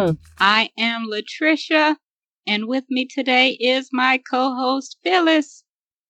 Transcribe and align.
Welcome. 0.00 0.24
I 0.40 0.72
am 0.80 1.12
Latricia, 1.12 2.00
and 2.48 2.64
with 2.64 2.88
me 2.88 3.04
today 3.04 3.52
is 3.60 3.92
my 3.92 4.16
co-host 4.16 4.96
Phyllis. 5.04 5.62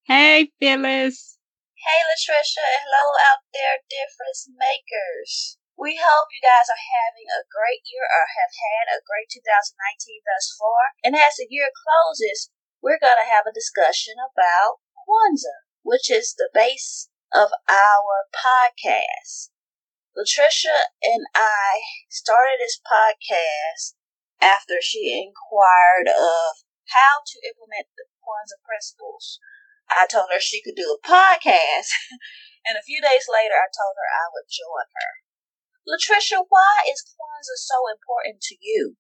Hey, 0.07 0.55
Phyllis. 0.63 1.35
Hey, 1.75 2.01
Latricia, 2.07 2.63
and 2.63 2.87
hello 2.87 3.19
out 3.27 3.43
there, 3.51 3.83
difference 3.91 4.47
makers. 4.47 5.59
We 5.75 5.99
hope 5.99 6.31
you 6.31 6.39
guys 6.39 6.71
are 6.71 6.79
having 6.79 7.27
a 7.35 7.51
great 7.51 7.83
year 7.91 8.07
or 8.07 8.31
have 8.31 8.55
had 8.55 8.95
a 8.95 9.03
great 9.03 9.27
2019 9.27 9.75
thus 10.23 10.55
far. 10.55 10.95
And 11.03 11.19
as 11.19 11.43
the 11.43 11.51
year 11.51 11.75
closes, 11.75 12.55
we're 12.79 13.03
going 13.03 13.19
to 13.19 13.27
have 13.27 13.51
a 13.51 13.59
discussion 13.59 14.23
about 14.23 14.87
Kwanzaa, 15.03 15.67
which 15.83 16.07
is 16.07 16.39
the 16.39 16.47
base 16.55 17.11
of 17.35 17.51
our 17.67 18.31
podcast. 18.31 19.51
Latricia 20.17 20.91
and 21.03 21.23
I 21.35 21.87
started 22.11 22.59
this 22.59 22.81
podcast 22.83 23.95
after 24.43 24.83
she 24.83 25.15
inquired 25.15 26.11
of 26.11 26.67
how 26.91 27.23
to 27.23 27.47
implement 27.47 27.87
the 27.95 28.11
Kwanzaa 28.19 28.59
principles. 28.67 29.39
I 29.87 30.11
told 30.11 30.35
her 30.35 30.41
she 30.43 30.63
could 30.63 30.75
do 30.75 30.99
a 30.99 31.07
podcast, 31.07 31.95
and 32.67 32.75
a 32.75 32.83
few 32.83 33.01
days 33.01 33.31
later 33.31 33.55
I 33.55 33.71
told 33.71 33.95
her 33.95 34.09
I 34.11 34.27
would 34.35 34.51
join 34.51 34.91
her. 34.91 35.13
Latricia, 35.87 36.43
why 36.49 36.91
is 36.91 37.07
Kwanzaa 37.07 37.59
so 37.59 37.87
important 37.87 38.43
to 38.51 38.57
you? 38.61 38.99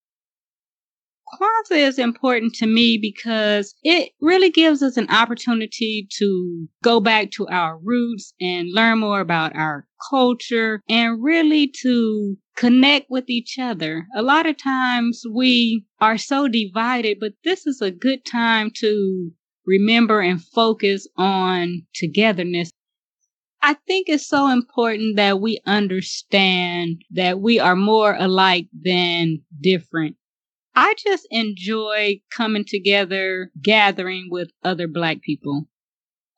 Kwanzaa 1.32 1.88
is 1.88 1.98
important 1.98 2.54
to 2.54 2.66
me 2.66 2.98
because 2.98 3.74
it 3.84 4.10
really 4.20 4.50
gives 4.50 4.82
us 4.82 4.96
an 4.96 5.08
opportunity 5.10 6.08
to 6.18 6.68
go 6.82 7.00
back 7.00 7.30
to 7.32 7.46
our 7.48 7.78
roots 7.78 8.34
and 8.40 8.68
learn 8.72 8.98
more 8.98 9.20
about 9.20 9.54
our 9.54 9.86
culture 10.10 10.82
and 10.88 11.22
really 11.22 11.68
to 11.82 12.36
connect 12.56 13.06
with 13.10 13.30
each 13.30 13.58
other. 13.58 14.06
A 14.16 14.22
lot 14.22 14.46
of 14.46 14.56
times 14.58 15.22
we 15.32 15.84
are 16.00 16.18
so 16.18 16.48
divided, 16.48 17.18
but 17.20 17.32
this 17.44 17.66
is 17.66 17.80
a 17.80 17.90
good 17.90 18.24
time 18.24 18.70
to 18.76 19.30
remember 19.66 20.20
and 20.20 20.42
focus 20.42 21.06
on 21.16 21.82
togetherness. 21.94 22.70
I 23.62 23.74
think 23.86 24.08
it's 24.08 24.26
so 24.26 24.48
important 24.48 25.16
that 25.16 25.40
we 25.40 25.60
understand 25.66 27.02
that 27.12 27.40
we 27.40 27.60
are 27.60 27.76
more 27.76 28.16
alike 28.18 28.68
than 28.72 29.42
different. 29.60 30.16
I 30.74 30.94
just 31.04 31.26
enjoy 31.30 32.20
coming 32.34 32.64
together, 32.66 33.50
gathering 33.60 34.28
with 34.30 34.50
other 34.62 34.86
black 34.88 35.20
people. 35.22 35.68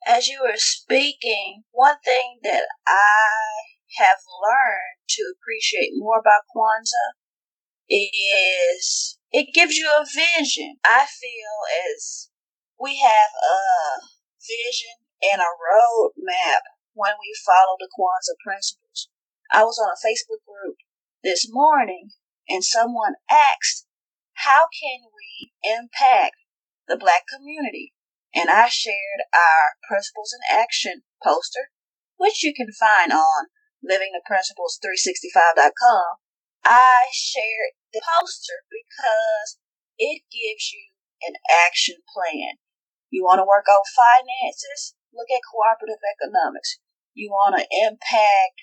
As 0.05 0.27
you 0.27 0.39
were 0.41 0.57
speaking, 0.57 1.63
one 1.71 1.97
thing 2.03 2.39
that 2.43 2.67
I 2.87 3.97
have 3.97 4.17
learned 4.41 4.99
to 5.09 5.33
appreciate 5.35 5.91
more 5.95 6.19
about 6.19 6.49
Kwanzaa 6.53 7.15
is 7.89 9.17
it 9.31 9.53
gives 9.53 9.77
you 9.77 9.87
a 9.87 10.05
vision. 10.05 10.77
I 10.83 11.05
feel 11.05 11.55
as 11.93 12.29
we 12.79 12.97
have 12.97 13.31
a 13.37 14.05
vision 14.41 14.97
and 15.31 15.41
a 15.41 15.45
roadmap 15.45 16.61
when 16.93 17.13
we 17.19 17.33
follow 17.45 17.77
the 17.79 17.89
Kwanzaa 17.97 18.35
principles. 18.43 19.09
I 19.51 19.63
was 19.63 19.79
on 19.79 19.89
a 19.93 20.01
Facebook 20.01 20.43
group 20.45 20.77
this 21.23 21.47
morning 21.49 22.09
and 22.49 22.63
someone 22.63 23.13
asked 23.29 23.85
how 24.43 24.67
can 24.75 25.07
we 25.15 25.55
impact 25.63 26.35
the 26.87 26.97
black 26.99 27.23
community? 27.31 27.93
And 28.35 28.49
I 28.49 28.67
shared 28.67 29.21
our 29.31 29.77
Principles 29.87 30.35
in 30.35 30.41
Action 30.51 31.03
poster, 31.23 31.71
which 32.17 32.43
you 32.43 32.53
can 32.53 32.73
find 32.75 33.13
on 33.13 33.47
livingtheprinciples365.com. 33.79 36.19
I 36.65 37.07
shared 37.13 37.79
the 37.93 38.01
poster 38.03 38.65
because 38.67 39.59
it 39.97 40.23
gives 40.27 40.73
you 40.73 40.91
an 41.23 41.35
action 41.67 42.03
plan. 42.11 42.57
You 43.11 43.23
want 43.23 43.39
to 43.39 43.47
work 43.47 43.69
on 43.69 43.83
finances? 43.95 44.95
Look 45.13 45.29
at 45.29 45.43
cooperative 45.47 46.03
economics. 46.03 46.79
You 47.13 47.29
want 47.29 47.55
to 47.61 47.67
impact 47.69 48.59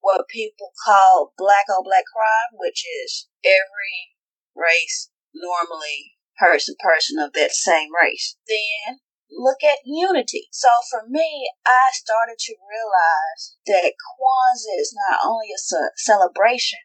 what 0.00 0.28
people 0.28 0.72
call 0.84 1.32
black 1.38 1.70
on 1.70 1.84
black 1.84 2.04
crime, 2.10 2.58
which 2.58 2.84
is 2.84 3.28
every 3.44 4.17
race 4.58 5.10
normally 5.34 6.18
person 6.38 6.74
person 6.78 7.18
of 7.18 7.32
that 7.32 7.52
same 7.52 7.88
race. 7.94 8.36
Then 8.46 8.98
look 9.30 9.62
at 9.62 9.78
unity. 9.84 10.48
So 10.52 10.68
for 10.90 11.08
me, 11.08 11.50
I 11.66 11.90
started 11.92 12.36
to 12.38 12.54
realize 12.68 13.56
that 13.66 13.92
Kwanzaa 13.92 14.80
is 14.80 14.94
not 15.08 15.20
only 15.24 15.48
a 15.54 15.90
celebration, 15.96 16.78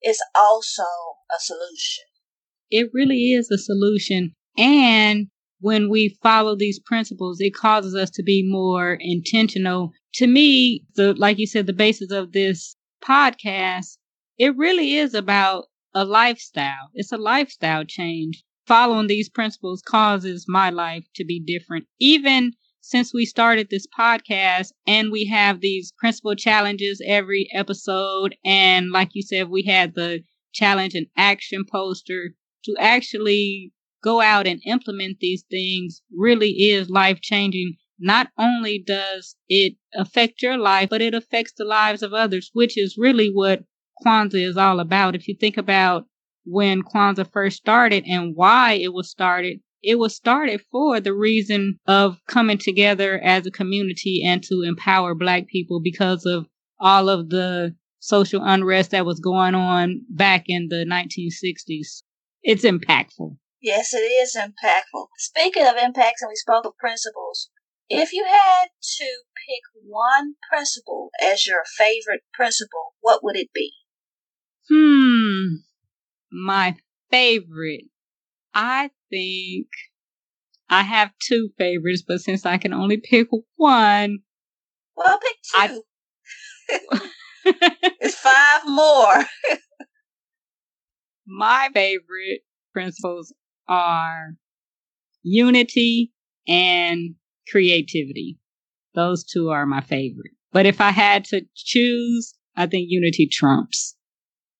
it's 0.00 0.22
also 0.34 0.82
a 0.82 1.40
solution. 1.40 2.04
It 2.70 2.90
really 2.92 3.32
is 3.32 3.50
a 3.50 3.58
solution. 3.58 4.34
And 4.58 5.28
when 5.60 5.88
we 5.88 6.18
follow 6.22 6.56
these 6.56 6.80
principles, 6.80 7.38
it 7.40 7.54
causes 7.54 7.94
us 7.94 8.10
to 8.10 8.22
be 8.22 8.46
more 8.46 8.98
intentional. 9.00 9.92
To 10.14 10.26
me, 10.26 10.84
the 10.96 11.14
like 11.14 11.38
you 11.38 11.46
said, 11.46 11.66
the 11.66 11.72
basis 11.72 12.10
of 12.10 12.32
this 12.32 12.76
podcast, 13.02 13.96
it 14.38 14.56
really 14.56 14.94
is 14.94 15.14
about 15.14 15.66
a 15.94 16.04
lifestyle. 16.04 16.90
It's 16.94 17.12
a 17.12 17.16
lifestyle 17.16 17.84
change. 17.84 18.42
Following 18.66 19.06
these 19.06 19.28
principles 19.28 19.82
causes 19.82 20.46
my 20.48 20.70
life 20.70 21.04
to 21.16 21.24
be 21.24 21.38
different. 21.38 21.86
Even 22.00 22.52
since 22.80 23.14
we 23.14 23.24
started 23.24 23.68
this 23.70 23.86
podcast 23.98 24.68
and 24.86 25.10
we 25.10 25.26
have 25.26 25.60
these 25.60 25.92
principle 25.98 26.34
challenges 26.34 27.00
every 27.06 27.48
episode. 27.54 28.36
And 28.44 28.90
like 28.90 29.10
you 29.12 29.22
said, 29.22 29.48
we 29.48 29.62
had 29.62 29.94
the 29.94 30.22
challenge 30.52 30.94
and 30.94 31.06
action 31.16 31.64
poster 31.70 32.34
to 32.64 32.76
actually 32.78 33.72
go 34.02 34.20
out 34.20 34.46
and 34.46 34.60
implement 34.66 35.18
these 35.20 35.44
things 35.50 36.02
really 36.14 36.50
is 36.50 36.90
life 36.90 37.20
changing. 37.20 37.74
Not 37.98 38.28
only 38.38 38.82
does 38.86 39.36
it 39.48 39.74
affect 39.94 40.42
your 40.42 40.58
life, 40.58 40.90
but 40.90 41.00
it 41.00 41.14
affects 41.14 41.52
the 41.56 41.64
lives 41.64 42.02
of 42.02 42.12
others, 42.12 42.50
which 42.52 42.76
is 42.76 42.98
really 42.98 43.30
what 43.32 43.62
Kwanzaa 44.02 44.48
is 44.48 44.56
all 44.56 44.80
about. 44.80 45.14
If 45.14 45.28
you 45.28 45.36
think 45.38 45.56
about 45.56 46.06
when 46.44 46.82
Kwanzaa 46.82 47.30
first 47.30 47.56
started 47.56 48.04
and 48.06 48.34
why 48.34 48.74
it 48.74 48.92
was 48.92 49.10
started, 49.10 49.60
it 49.82 49.98
was 49.98 50.16
started 50.16 50.62
for 50.70 51.00
the 51.00 51.12
reason 51.12 51.78
of 51.86 52.18
coming 52.26 52.58
together 52.58 53.20
as 53.22 53.46
a 53.46 53.50
community 53.50 54.22
and 54.24 54.42
to 54.44 54.62
empower 54.66 55.14
black 55.14 55.46
people 55.48 55.80
because 55.80 56.24
of 56.24 56.46
all 56.80 57.08
of 57.08 57.28
the 57.30 57.74
social 58.00 58.42
unrest 58.44 58.90
that 58.90 59.06
was 59.06 59.20
going 59.20 59.54
on 59.54 60.02
back 60.10 60.44
in 60.46 60.68
the 60.68 60.84
1960s. 60.84 62.02
It's 62.42 62.64
impactful. 62.64 63.36
Yes, 63.62 63.94
it 63.94 63.98
is 63.98 64.36
impactful. 64.36 65.06
Speaking 65.18 65.66
of 65.66 65.76
impacts, 65.76 66.20
and 66.20 66.28
we 66.28 66.36
spoke 66.36 66.66
of 66.66 66.76
principles, 66.76 67.48
if 67.88 68.12
you 68.12 68.24
had 68.26 68.66
to 68.98 69.04
pick 69.46 69.62
one 69.82 70.34
principle 70.50 71.10
as 71.22 71.46
your 71.46 71.62
favorite 71.78 72.22
principle, 72.32 72.94
what 73.00 73.24
would 73.24 73.36
it 73.36 73.48
be? 73.54 73.72
Hmm. 74.70 75.56
My 76.30 76.76
favorite. 77.10 77.84
I 78.54 78.90
think 79.10 79.66
I 80.68 80.82
have 80.82 81.10
two 81.20 81.50
favorites, 81.58 82.02
but 82.06 82.20
since 82.20 82.46
I 82.46 82.58
can 82.58 82.72
only 82.72 82.96
pick 82.96 83.28
one. 83.56 84.18
Well, 84.96 85.18
pick 85.18 85.36
two. 85.70 85.82
I... 86.70 87.00
it's 88.00 88.14
five 88.16 88.62
more. 88.66 89.24
My 91.26 91.70
favorite 91.72 92.40
principles 92.72 93.32
are 93.66 94.34
unity 95.22 96.12
and 96.46 97.14
creativity. 97.50 98.38
Those 98.94 99.24
two 99.24 99.48
are 99.48 99.66
my 99.66 99.80
favorite. 99.80 100.32
But 100.52 100.66
if 100.66 100.80
I 100.80 100.90
had 100.90 101.24
to 101.26 101.42
choose, 101.54 102.34
I 102.56 102.66
think 102.66 102.86
unity 102.90 103.26
trumps. 103.30 103.96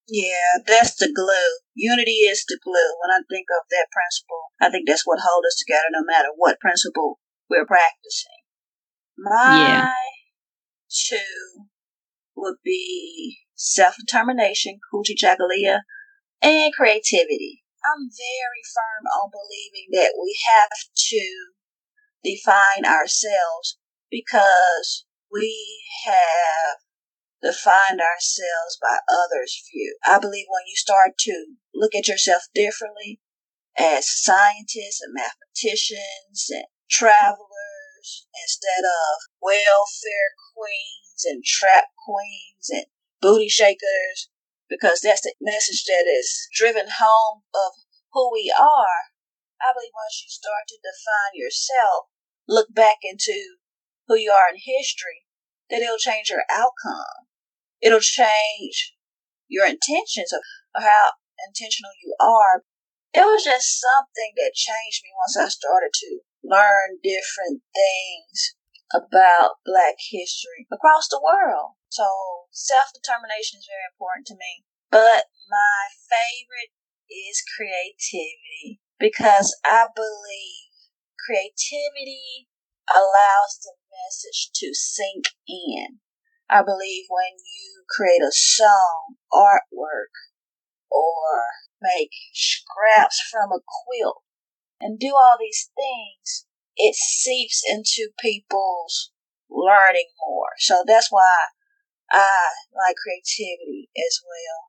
Yeah, 0.08 0.60
that's 0.66 0.96
the 0.96 1.10
glue. 1.14 1.58
Unity 1.74 2.28
is 2.28 2.44
the 2.46 2.58
glue. 2.62 2.96
When 3.00 3.10
I 3.10 3.24
think 3.30 3.46
of 3.50 3.64
that 3.70 3.88
principle, 3.90 4.52
I 4.60 4.70
think 4.70 4.86
that's 4.86 5.06
what 5.06 5.20
holds 5.22 5.46
us 5.46 5.62
together 5.64 5.88
no 5.90 6.04
matter 6.04 6.28
what 6.36 6.60
principle 6.60 7.20
we're 7.48 7.66
practicing. 7.66 8.44
My 9.16 9.64
yeah. 9.64 9.88
two 10.90 11.68
would 12.36 12.56
be 12.64 13.38
self 13.54 13.96
determination, 13.96 14.78
Kujichagulia, 14.92 15.80
and 16.42 16.72
creativity. 16.74 17.62
I'm 17.84 18.08
very 18.08 18.62
firm 18.74 19.04
on 19.20 19.30
believing 19.30 19.88
that 19.92 20.14
we 20.20 20.36
have 20.52 20.70
to 20.96 21.52
define 22.24 22.84
ourselves 22.84 23.78
because 24.10 25.04
we 25.30 25.82
have 26.06 26.83
defined 27.44 28.00
ourselves 28.00 28.80
by 28.80 28.96
others' 29.04 29.62
view. 29.70 29.96
I 30.06 30.18
believe 30.18 30.46
when 30.48 30.64
you 30.66 30.76
start 30.76 31.18
to 31.28 31.54
look 31.74 31.94
at 31.94 32.08
yourself 32.08 32.42
differently 32.54 33.20
as 33.76 34.08
scientists 34.08 35.04
and 35.04 35.12
mathematicians 35.12 36.48
and 36.48 36.64
travelers 36.88 38.24
instead 38.32 38.84
of 38.84 39.28
welfare 39.42 40.32
queens 40.56 41.20
and 41.24 41.44
trap 41.44 41.92
queens 42.08 42.70
and 42.70 42.86
booty 43.20 43.48
shakers, 43.48 44.30
because 44.68 45.00
that's 45.00 45.22
the 45.22 45.34
message 45.40 45.84
that 45.84 46.08
is 46.08 46.48
driven 46.56 46.86
home 46.98 47.42
of 47.54 47.72
who 48.12 48.32
we 48.32 48.52
are. 48.56 49.12
I 49.60 49.72
believe 49.76 49.92
once 49.92 50.22
you 50.24 50.30
start 50.30 50.64
to 50.68 50.80
define 50.80 51.34
yourself, 51.36 52.08
look 52.48 52.72
back 52.74 52.98
into 53.02 53.56
who 54.08 54.16
you 54.16 54.30
are 54.30 54.48
in 54.48 54.60
history, 54.60 55.24
that 55.68 55.80
it'll 55.80 55.98
change 55.98 56.30
your 56.30 56.44
outcome. 56.50 57.28
It'll 57.84 58.00
change 58.00 58.96
your 59.46 59.66
intentions 59.66 60.32
of 60.32 60.40
how 60.82 61.12
intentional 61.46 61.92
you 62.02 62.16
are. 62.18 62.64
It 63.12 63.28
was 63.28 63.44
just 63.44 63.78
something 63.78 64.32
that 64.40 64.56
changed 64.56 65.04
me 65.04 65.12
once 65.20 65.36
I 65.36 65.52
started 65.52 65.92
to 65.92 66.20
learn 66.42 66.98
different 67.04 67.60
things 67.76 68.56
about 68.88 69.60
Black 69.64 70.00
history 70.00 70.66
across 70.72 71.08
the 71.08 71.20
world. 71.20 71.76
So 71.90 72.08
self 72.50 72.88
determination 72.96 73.60
is 73.60 73.68
very 73.68 73.84
important 73.92 74.26
to 74.32 74.40
me. 74.40 74.64
But 74.90 75.28
my 75.50 75.92
favorite 76.08 76.72
is 77.10 77.44
creativity 77.44 78.80
because 78.98 79.54
I 79.64 79.92
believe 79.94 80.72
creativity 81.20 82.48
allows 82.88 83.60
the 83.60 83.76
message 83.92 84.50
to 84.56 84.72
sink 84.72 85.36
in. 85.46 86.00
I 86.50 86.62
believe 86.62 87.06
when 87.08 87.34
you 87.40 87.73
create 87.88 88.22
a 88.22 88.32
song, 88.32 89.16
artwork, 89.32 90.14
or 90.90 91.42
make 91.82 92.10
scraps 92.32 93.20
from 93.30 93.50
a 93.52 93.60
quilt 93.84 94.22
and 94.80 94.98
do 94.98 95.08
all 95.14 95.36
these 95.38 95.70
things, 95.76 96.46
it 96.76 96.94
seeps 96.94 97.62
into 97.68 98.10
people's 98.20 99.12
learning 99.50 100.08
more. 100.26 100.50
So 100.58 100.82
that's 100.86 101.08
why 101.10 101.46
I 102.10 102.48
like 102.74 102.96
creativity 102.96 103.88
as 103.96 104.20
well. 104.24 104.64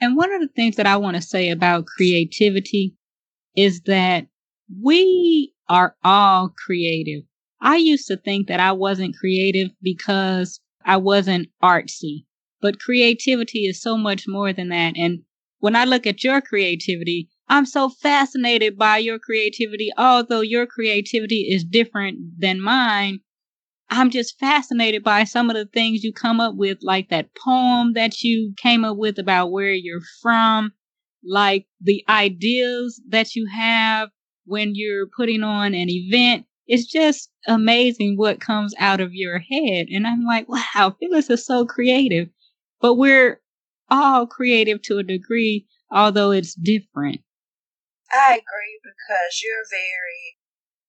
And 0.00 0.16
one 0.16 0.32
of 0.32 0.40
the 0.40 0.48
things 0.48 0.76
that 0.76 0.86
I 0.86 0.96
want 0.96 1.16
to 1.16 1.22
say 1.22 1.50
about 1.50 1.86
creativity 1.86 2.96
is 3.56 3.82
that 3.82 4.26
we 4.82 5.52
are 5.68 5.94
all 6.02 6.54
creative. 6.64 7.22
I 7.60 7.76
used 7.76 8.06
to 8.08 8.16
think 8.16 8.48
that 8.48 8.60
I 8.60 8.72
wasn't 8.72 9.16
creative 9.16 9.70
because 9.82 10.60
I 10.84 10.96
wasn't 10.96 11.48
artsy, 11.62 12.24
but 12.60 12.80
creativity 12.80 13.66
is 13.66 13.80
so 13.80 13.96
much 13.96 14.26
more 14.26 14.52
than 14.52 14.68
that. 14.70 14.94
And 14.96 15.20
when 15.58 15.76
I 15.76 15.84
look 15.84 16.06
at 16.06 16.24
your 16.24 16.40
creativity, 16.40 17.28
I'm 17.48 17.66
so 17.66 17.88
fascinated 17.88 18.78
by 18.78 18.98
your 18.98 19.18
creativity. 19.18 19.90
Although 19.98 20.40
your 20.40 20.66
creativity 20.66 21.48
is 21.50 21.64
different 21.64 22.40
than 22.40 22.60
mine, 22.60 23.20
I'm 23.90 24.10
just 24.10 24.38
fascinated 24.38 25.02
by 25.02 25.24
some 25.24 25.50
of 25.50 25.56
the 25.56 25.66
things 25.66 26.04
you 26.04 26.12
come 26.12 26.40
up 26.40 26.54
with, 26.54 26.78
like 26.82 27.10
that 27.10 27.34
poem 27.34 27.94
that 27.94 28.22
you 28.22 28.54
came 28.56 28.84
up 28.84 28.96
with 28.96 29.18
about 29.18 29.50
where 29.50 29.72
you're 29.72 30.00
from, 30.22 30.72
like 31.24 31.66
the 31.80 32.04
ideas 32.08 33.02
that 33.08 33.34
you 33.34 33.48
have 33.52 34.10
when 34.46 34.72
you're 34.74 35.08
putting 35.16 35.42
on 35.42 35.74
an 35.74 35.90
event. 35.90 36.46
It's 36.70 36.86
just 36.86 37.30
amazing 37.48 38.14
what 38.16 38.40
comes 38.40 38.72
out 38.78 39.00
of 39.00 39.12
your 39.12 39.40
head. 39.40 39.88
And 39.90 40.06
I'm 40.06 40.24
like, 40.24 40.48
wow, 40.48 40.94
Phyllis 41.00 41.28
is 41.28 41.44
so 41.44 41.66
creative. 41.66 42.28
But 42.80 42.94
we're 42.94 43.40
all 43.90 44.24
creative 44.28 44.80
to 44.82 44.98
a 44.98 45.02
degree, 45.02 45.66
although 45.90 46.30
it's 46.30 46.54
different. 46.54 47.22
I 48.12 48.34
agree 48.34 48.78
because 48.84 49.42
you're 49.42 49.66
very 49.68 50.36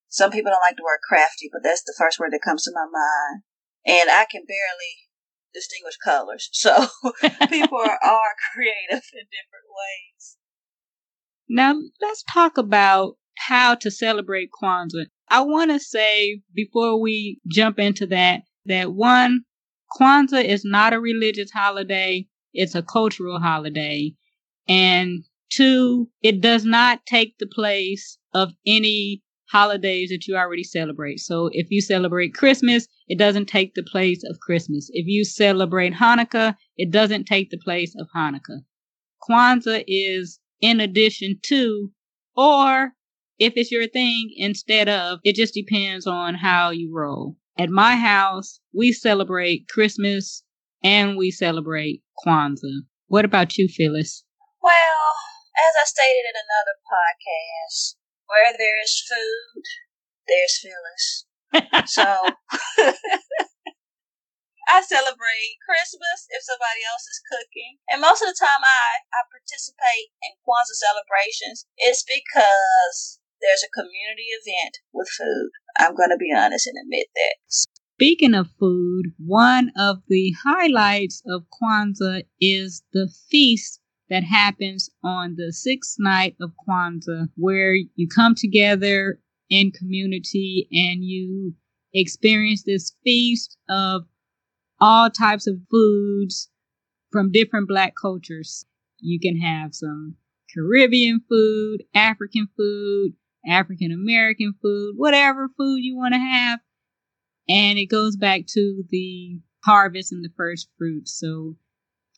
some 0.08 0.30
people 0.30 0.52
don't 0.52 0.62
like 0.62 0.78
the 0.78 0.84
word 0.84 1.00
crafty, 1.08 1.50
but 1.52 1.64
that's 1.64 1.82
the 1.82 1.96
first 1.98 2.20
word 2.20 2.32
that 2.34 2.44
comes 2.46 2.64
to 2.66 2.72
my 2.76 2.86
mind. 2.86 3.42
And 3.88 4.12
I 4.12 4.28
can 4.30 4.44
barely 4.46 5.10
distinguish 5.52 5.98
colors. 5.98 6.48
So 6.54 6.76
people 7.50 7.80
are, 7.80 7.98
are 8.04 8.36
creative 8.54 9.04
in 9.14 9.26
different 9.34 9.68
ways. 9.74 10.38
Now 11.50 11.74
let's 12.00 12.24
talk 12.32 12.60
about 12.60 13.16
how 13.48 13.74
to 13.74 13.90
celebrate 13.90 14.50
Kwanzaa. 14.62 15.08
I 15.32 15.42
want 15.42 15.72
to 15.72 15.80
say 15.80 16.42
before 16.54 17.00
we 17.00 17.40
jump 17.50 17.80
into 17.80 18.06
that, 18.08 18.42
that 18.66 18.92
one, 18.92 19.42
Kwanzaa 19.98 20.44
is 20.44 20.66
not 20.66 20.92
a 20.92 21.00
religious 21.00 21.50
holiday. 21.52 22.28
It's 22.54 22.76
a 22.76 22.84
cultural 22.84 23.40
holiday. 23.40 24.14
And 24.68 25.24
two, 25.50 26.10
it 26.22 26.42
does 26.42 26.66
not 26.66 27.06
take 27.06 27.38
the 27.40 27.48
place 27.48 28.18
of 28.34 28.52
any 28.68 29.24
holidays 29.50 30.10
that 30.10 30.28
you 30.28 30.36
already 30.36 30.66
celebrate. 30.66 31.20
So 31.20 31.50
if 31.54 31.68
you 31.72 31.80
celebrate 31.82 32.34
Christmas, 32.34 32.88
it 33.08 33.18
doesn't 33.18 33.48
take 33.48 33.74
the 33.74 33.84
place 33.84 34.24
of 34.30 34.40
Christmas. 34.42 34.90
If 34.92 35.08
you 35.08 35.24
celebrate 35.24 35.94
Hanukkah, 35.94 36.56
it 36.76 36.92
doesn't 36.92 37.26
take 37.26 37.52
the 37.52 37.58
place 37.58 37.96
of 37.98 38.08
Hanukkah. 38.14 38.64
Kwanzaa 39.30 39.86
is 39.88 40.42
in 40.60 40.82
addition 40.82 41.40
to, 41.44 41.92
or 42.36 42.94
if 43.42 43.54
it's 43.56 43.72
your 43.72 43.88
thing 43.88 44.30
instead 44.38 44.88
of, 44.88 45.18
it 45.24 45.36
just 45.36 45.56
depends 45.56 46.06
on 46.06 46.36
how 46.36 46.70
you 46.70 46.94
roll. 46.94 47.36
At 47.58 47.72
my 47.72 47.96
house, 47.96 48.60
we 48.72 48.94
celebrate 48.94 49.68
Christmas 49.68 50.44
and 50.84 51.18
we 51.18 51.32
celebrate 51.32 52.04
Kwanzaa. 52.22 52.86
What 53.08 53.26
about 53.26 53.58
you, 53.58 53.68
Phyllis? 53.68 54.24
Well, 54.62 55.10
as 55.58 55.74
I 55.82 55.86
stated 55.90 56.30
in 56.30 56.38
another 56.38 56.78
podcast, 56.86 57.96
where 58.30 58.54
there 58.54 58.78
is 58.78 59.02
food, 59.10 59.66
there's 60.30 60.62
Phyllis. 60.62 61.26
so 61.90 62.06
I 64.70 64.86
celebrate 64.86 65.58
Christmas 65.66 66.30
if 66.30 66.46
somebody 66.46 66.86
else 66.86 67.10
is 67.10 67.26
cooking. 67.26 67.82
And 67.90 68.02
most 68.02 68.22
of 68.22 68.30
the 68.30 68.38
time 68.38 68.62
I, 68.62 69.02
I 69.18 69.26
participate 69.34 70.14
in 70.22 70.38
Kwanzaa 70.46 70.78
celebrations, 70.78 71.66
it's 71.78 72.06
because 72.06 73.18
there's 73.42 73.64
a 73.64 73.74
community 73.74 74.28
event 74.42 74.78
with 74.94 75.10
food. 75.10 75.50
I'm 75.78 75.96
going 75.96 76.10
to 76.10 76.18
be 76.18 76.32
honest 76.36 76.68
and 76.68 76.78
admit 76.84 77.08
that. 77.16 77.36
Speaking 77.48 78.34
of 78.34 78.50
food, 78.60 79.14
one 79.18 79.72
of 79.78 79.98
the 80.08 80.34
highlights 80.44 81.22
of 81.28 81.46
Kwanzaa 81.62 82.24
is 82.40 82.84
the 82.94 83.12
feast 83.30 83.80
that 84.10 84.24
happens 84.24 84.90
on 85.04 85.36
the 85.38 85.54
sixth 85.54 85.96
night 86.00 86.36
of 86.42 86.52
Kwanzaa, 86.68 87.30
where 87.36 87.74
you 87.74 88.08
come 88.08 88.36
together 88.36 89.20
in 89.50 89.72
community 89.72 90.68
and 90.72 91.04
you 91.04 91.54
experience 91.94 92.64
this 92.64 92.96
feast 93.04 93.58
of 93.70 94.04
all 94.80 95.10
types 95.10 95.48
of 95.48 95.58
foods 95.70 96.50
from 97.12 97.32
different 97.32 97.68
black 97.68 97.94
cultures. 98.02 98.66
You 99.00 99.20
can 99.20 99.40
have 99.40 99.76
some 99.76 100.16
Caribbean 100.54 101.22
food, 101.30 101.84
African 101.94 102.48
food, 102.58 103.14
African 103.46 103.92
American 103.92 104.54
food, 104.62 104.94
whatever 104.98 105.50
food 105.58 105.78
you 105.78 105.96
want 105.96 106.14
to 106.14 106.20
have. 106.20 106.60
And 107.50 107.78
it 107.80 107.88
goes 107.88 108.16
back 108.16 108.46
to 108.54 108.84
the 108.90 109.40
harvest 109.64 110.12
and 110.12 110.24
the 110.24 110.32
first 110.38 110.70
fruits. 110.78 111.18
So 111.20 111.56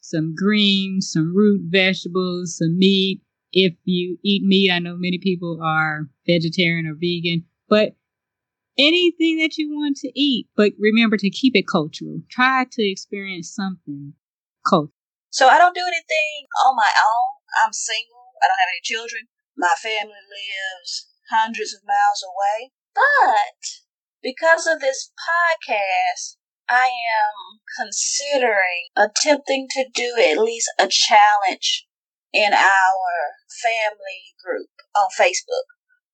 some 0.01 0.35
greens, 0.35 1.11
some 1.11 1.35
root 1.35 1.61
vegetables, 1.65 2.57
some 2.57 2.77
meat. 2.77 3.21
If 3.51 3.73
you 3.83 4.17
eat 4.23 4.43
meat, 4.43 4.71
I 4.71 4.79
know 4.79 4.95
many 4.97 5.19
people 5.19 5.59
are 5.63 6.09
vegetarian 6.27 6.87
or 6.87 6.95
vegan, 6.95 7.45
but 7.69 7.95
anything 8.77 9.37
that 9.37 9.57
you 9.57 9.69
want 9.69 9.97
to 9.97 10.11
eat, 10.19 10.47
but 10.55 10.73
remember 10.79 11.17
to 11.17 11.29
keep 11.29 11.55
it 11.55 11.67
cultural. 11.67 12.21
Try 12.29 12.65
to 12.71 12.83
experience 12.83 13.53
something 13.53 14.13
cultural. 14.67 14.93
So 15.29 15.47
I 15.47 15.57
don't 15.57 15.75
do 15.75 15.85
anything 15.85 16.47
on 16.65 16.75
my 16.75 16.89
own. 16.97 17.33
I'm 17.63 17.73
single. 17.73 18.33
I 18.41 18.47
don't 18.47 18.59
have 18.59 18.73
any 18.73 18.81
children. 18.83 19.23
My 19.55 19.73
family 19.81 20.13
lives 20.13 21.12
hundreds 21.33 21.73
of 21.73 21.81
miles 21.81 22.21
away. 22.21 22.71
But 22.93 23.81
because 24.21 24.67
of 24.67 24.79
this 24.79 25.11
podcast, 25.17 26.37
I 26.69 26.85
am 26.85 27.59
considering 27.77 28.93
attempting 28.95 29.67
to 29.71 29.85
do 29.93 30.15
at 30.21 30.37
least 30.37 30.71
a 30.79 30.87
challenge 30.87 31.87
in 32.31 32.53
our 32.53 33.09
family 33.61 34.33
group 34.43 34.69
on 34.95 35.09
Facebook 35.17 35.67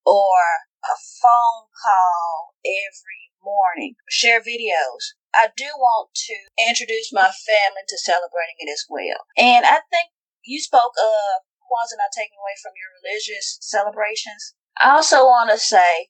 or 0.05 0.65
a 0.83 0.97
phone 1.21 1.67
call 1.83 2.55
every 2.65 3.29
morning, 3.43 3.95
share 4.09 4.39
videos. 4.41 5.15
I 5.35 5.49
do 5.55 5.69
want 5.77 6.09
to 6.27 6.35
introduce 6.67 7.13
my 7.13 7.29
family 7.29 7.85
to 7.88 7.97
celebrating 7.97 8.59
it 8.59 8.71
as 8.71 8.83
well. 8.89 9.27
And 9.38 9.65
I 9.65 9.85
think 9.91 10.11
you 10.43 10.59
spoke 10.59 10.97
of 10.97 11.45
Kwanzaa 11.69 12.01
not 12.01 12.15
taking 12.15 12.39
away 12.41 12.57
from 12.57 12.73
your 12.73 12.89
religious 12.99 13.61
celebrations. 13.61 14.55
I 14.79 14.95
also 14.95 15.27
want 15.27 15.51
to 15.51 15.59
say, 15.59 16.07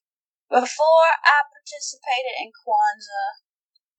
before 0.49 1.09
I 1.25 1.41
participated 1.49 2.37
in 2.37 2.53
Kwanzaa, 2.53 3.41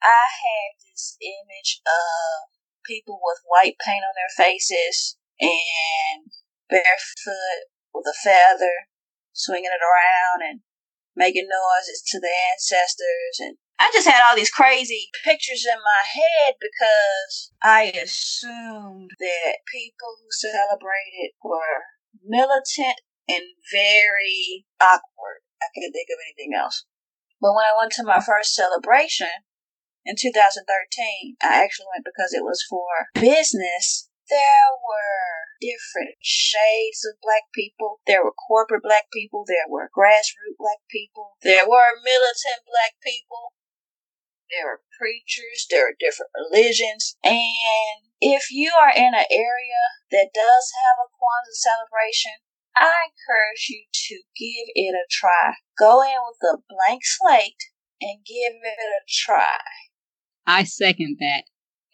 I 0.02 0.30
had 0.30 0.78
this 0.78 1.16
image 1.20 1.82
of 1.86 2.54
people 2.86 3.18
with 3.22 3.42
white 3.44 3.76
paint 3.84 4.04
on 4.06 4.14
their 4.14 4.30
faces 4.30 5.18
and 5.40 6.30
barefoot 6.70 7.66
with 7.92 8.06
a 8.06 8.14
feather, 8.22 8.86
swinging 9.32 9.74
it 9.74 9.82
around 9.82 10.48
and 10.48 10.60
making 11.16 11.48
noises 11.50 12.02
to 12.06 12.20
the 12.20 12.30
ancestors. 12.52 13.40
And 13.40 13.56
I 13.78 13.90
just 13.92 14.06
had 14.06 14.22
all 14.22 14.36
these 14.36 14.50
crazy 14.50 15.10
pictures 15.24 15.66
in 15.66 15.78
my 15.78 16.02
head 16.06 16.54
because 16.60 17.52
I 17.62 17.90
assumed 17.98 19.10
that 19.18 19.66
people 19.66 20.14
who 20.22 20.30
celebrated 20.30 21.34
were 21.42 21.90
militant 22.22 23.00
and 23.30 23.44
very 23.70 24.66
awkward. 24.80 25.46
I 25.62 25.68
can't 25.74 25.92
think 25.92 26.08
of 26.10 26.18
anything 26.26 26.54
else. 26.56 26.84
But 27.40 27.54
when 27.54 27.64
I 27.64 27.78
went 27.78 27.92
to 27.92 28.02
my 28.02 28.20
first 28.20 28.54
celebration 28.54 29.46
in 30.04 30.16
2013, 30.18 31.36
I 31.42 31.62
actually 31.62 31.86
went 31.92 32.04
because 32.04 32.32
it 32.34 32.44
was 32.44 32.64
for 32.68 33.08
business 33.14 34.10
there 34.30 34.70
were 34.78 35.58
different 35.58 36.14
shades 36.22 37.02
of 37.02 37.18
black 37.20 37.50
people. 37.52 37.98
There 38.06 38.22
were 38.22 38.32
corporate 38.32 38.86
black 38.86 39.10
people. 39.12 39.42
There 39.44 39.66
were 39.66 39.90
grassroots 39.90 40.54
black 40.56 40.86
people. 40.88 41.34
There 41.42 41.66
were 41.66 41.98
militant 41.98 42.62
black 42.62 42.94
people. 43.02 43.58
There 44.54 44.70
were 44.70 44.86
preachers. 44.94 45.66
There 45.68 45.82
were 45.82 45.98
different 45.98 46.30
religions. 46.38 47.18
And 47.26 48.06
if 48.22 48.54
you 48.54 48.70
are 48.78 48.94
in 48.94 49.18
an 49.18 49.26
area 49.30 49.82
that 50.14 50.30
does 50.30 50.66
have 50.78 51.02
a 51.02 51.10
Kwanzaa 51.10 51.58
celebration, 51.58 52.38
I 52.76 52.92
encourage 53.06 53.66
you 53.68 53.82
to 53.92 54.14
give 54.14 54.68
it 54.74 54.94
a 54.94 55.06
try. 55.10 55.54
Go 55.78 56.02
in 56.02 56.08
with 56.28 56.58
a 56.58 56.62
blank 56.68 57.02
slate 57.04 57.62
and 58.00 58.18
give 58.26 58.54
it 58.54 58.78
a 58.80 59.02
try. 59.08 59.58
I 60.46 60.64
second 60.64 61.18
that. 61.20 61.44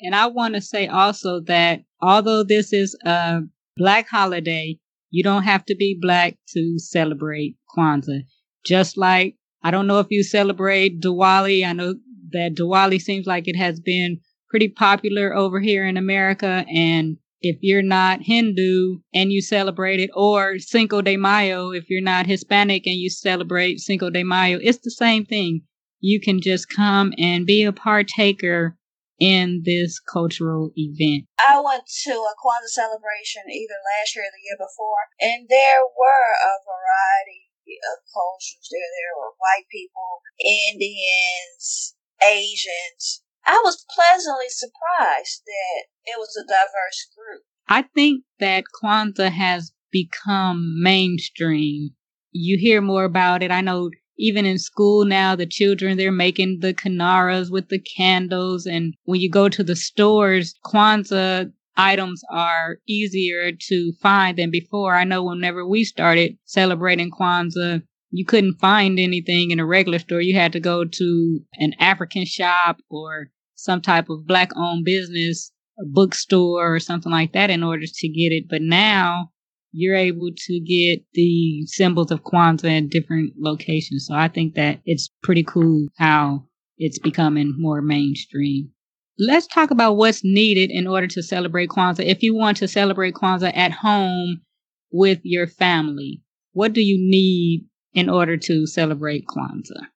And 0.00 0.14
I 0.14 0.26
want 0.26 0.54
to 0.54 0.60
say 0.60 0.86
also 0.86 1.40
that 1.40 1.80
although 2.00 2.42
this 2.42 2.72
is 2.72 2.96
a 3.04 3.40
black 3.76 4.08
holiday, 4.08 4.78
you 5.10 5.22
don't 5.22 5.44
have 5.44 5.64
to 5.66 5.74
be 5.74 5.98
black 6.00 6.36
to 6.54 6.78
celebrate 6.78 7.56
Kwanzaa. 7.76 8.22
Just 8.64 8.96
like 8.96 9.36
I 9.62 9.70
don't 9.70 9.86
know 9.86 10.00
if 10.00 10.08
you 10.10 10.22
celebrate 10.22 11.00
Diwali. 11.00 11.66
I 11.66 11.72
know 11.72 11.94
that 12.30 12.54
Diwali 12.54 13.00
seems 13.00 13.26
like 13.26 13.48
it 13.48 13.56
has 13.56 13.80
been 13.80 14.20
pretty 14.48 14.68
popular 14.68 15.34
over 15.34 15.60
here 15.60 15.84
in 15.84 15.96
America. 15.96 16.64
And 16.68 17.16
if 17.48 17.58
you're 17.60 17.82
not 17.82 18.22
Hindu 18.22 18.98
and 19.14 19.32
you 19.32 19.40
celebrate 19.42 20.00
it, 20.00 20.10
or 20.14 20.58
Cinco 20.58 21.02
de 21.02 21.16
Mayo, 21.16 21.70
if 21.70 21.88
you're 21.88 22.02
not 22.02 22.26
Hispanic 22.26 22.86
and 22.86 22.96
you 22.96 23.10
celebrate 23.10 23.80
Cinco 23.80 24.10
de 24.10 24.22
Mayo, 24.22 24.58
it's 24.60 24.78
the 24.82 24.90
same 24.90 25.24
thing. 25.24 25.62
You 26.00 26.20
can 26.20 26.40
just 26.40 26.68
come 26.68 27.12
and 27.18 27.46
be 27.46 27.64
a 27.64 27.72
partaker 27.72 28.76
in 29.18 29.62
this 29.64 29.98
cultural 30.00 30.70
event? 30.76 31.24
I 31.40 31.60
went 31.60 31.84
to 32.04 32.12
a 32.12 32.34
Kwanzaa 32.36 32.68
celebration 32.68 33.42
either 33.50 33.80
last 33.80 34.14
year 34.14 34.24
or 34.24 34.32
the 34.32 34.44
year 34.44 34.58
before, 34.58 35.08
and 35.20 35.48
there 35.48 35.84
were 35.84 36.30
a 36.36 36.60
variety 36.64 37.48
of 37.66 37.98
cultures 38.12 38.68
there. 38.70 38.80
There 38.80 39.16
were 39.18 39.34
white 39.40 39.68
people, 39.70 40.22
Indians, 40.38 41.94
Asians. 42.22 43.22
I 43.46 43.60
was 43.64 43.84
pleasantly 43.94 44.48
surprised 44.48 45.42
that 45.46 45.84
it 46.04 46.18
was 46.18 46.36
a 46.36 46.46
diverse 46.46 47.08
group. 47.16 47.42
I 47.68 47.82
think 47.94 48.24
that 48.40 48.64
Kwanzaa 48.82 49.30
has 49.30 49.72
become 49.92 50.82
mainstream. 50.82 51.90
You 52.32 52.58
hear 52.58 52.80
more 52.80 53.04
about 53.04 53.42
it. 53.42 53.50
I 53.50 53.60
know 53.60 53.90
even 54.18 54.46
in 54.46 54.58
school 54.58 55.04
now, 55.04 55.36
the 55.36 55.46
children, 55.46 55.96
they're 55.96 56.10
making 56.10 56.58
the 56.60 56.74
kinaras 56.74 57.50
with 57.50 57.68
the 57.68 57.78
candles. 57.78 58.66
And 58.66 58.94
when 59.04 59.20
you 59.20 59.30
go 59.30 59.48
to 59.48 59.62
the 59.62 59.76
stores, 59.76 60.54
Kwanzaa 60.64 61.52
items 61.76 62.22
are 62.30 62.78
easier 62.88 63.52
to 63.52 63.92
find 64.00 64.38
than 64.38 64.50
before. 64.50 64.94
I 64.94 65.04
know 65.04 65.22
whenever 65.22 65.66
we 65.66 65.84
started 65.84 66.36
celebrating 66.46 67.10
Kwanzaa, 67.10 67.82
you 68.10 68.24
couldn't 68.24 68.58
find 68.60 68.98
anything 68.98 69.50
in 69.50 69.60
a 69.60 69.66
regular 69.66 69.98
store. 69.98 70.20
You 70.20 70.34
had 70.34 70.52
to 70.52 70.60
go 70.60 70.84
to 70.84 71.40
an 71.54 71.74
African 71.78 72.24
shop 72.24 72.78
or 72.88 73.30
some 73.56 73.80
type 73.80 74.08
of 74.08 74.26
black 74.26 74.50
owned 74.56 74.84
business, 74.84 75.50
a 75.78 75.84
bookstore 75.84 76.74
or 76.74 76.78
something 76.78 77.12
like 77.12 77.32
that 77.32 77.50
in 77.50 77.62
order 77.62 77.86
to 77.86 78.08
get 78.08 78.32
it. 78.32 78.44
But 78.48 78.62
now 78.62 79.30
you're 79.72 79.96
able 79.96 80.30
to 80.34 80.60
get 80.60 81.04
the 81.12 81.66
symbols 81.66 82.10
of 82.10 82.22
Kwanzaa 82.22 82.84
at 82.84 82.90
different 82.90 83.34
locations. 83.38 84.06
So 84.06 84.14
I 84.14 84.28
think 84.28 84.54
that 84.54 84.80
it's 84.86 85.10
pretty 85.22 85.42
cool 85.42 85.88
how 85.98 86.46
it's 86.78 86.98
becoming 86.98 87.54
more 87.58 87.82
mainstream. 87.82 88.70
Let's 89.18 89.46
talk 89.46 89.70
about 89.70 89.96
what's 89.96 90.22
needed 90.22 90.70
in 90.70 90.86
order 90.86 91.06
to 91.08 91.22
celebrate 91.22 91.70
Kwanzaa. 91.70 92.06
If 92.06 92.22
you 92.22 92.34
want 92.34 92.58
to 92.58 92.68
celebrate 92.68 93.14
Kwanzaa 93.14 93.56
at 93.56 93.72
home 93.72 94.42
with 94.90 95.20
your 95.24 95.46
family, 95.46 96.22
what 96.52 96.72
do 96.72 96.82
you 96.82 96.96
need 96.98 97.66
in 97.92 98.08
order 98.08 98.36
to 98.36 98.66
celebrate 98.66 99.24
Kwanzaa? 99.26 99.88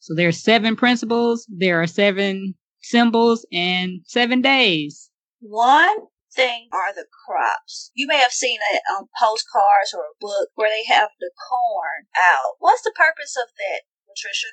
So 0.00 0.14
there 0.14 0.28
are 0.28 0.32
seven 0.32 0.76
principles, 0.76 1.46
there 1.48 1.80
are 1.80 1.86
seven 1.86 2.54
symbols, 2.88 3.46
in 3.50 4.02
seven 4.06 4.40
days. 4.42 5.10
One, 5.40 5.96
thing 6.34 6.68
are 6.72 6.92
the 6.94 7.06
crops. 7.26 7.90
You 7.94 8.06
may 8.06 8.18
have 8.18 8.32
seen 8.32 8.58
it 8.72 8.82
on 8.92 9.08
postcards 9.18 9.94
or 9.94 10.02
a 10.02 10.18
book 10.20 10.48
where 10.54 10.70
they 10.70 10.92
have 10.92 11.10
the 11.20 11.30
corn 11.48 12.06
out. 12.16 12.56
What's 12.58 12.82
the 12.82 12.92
purpose 12.96 13.36
of 13.40 13.50
that, 13.56 13.82
Latricia? 14.08 14.50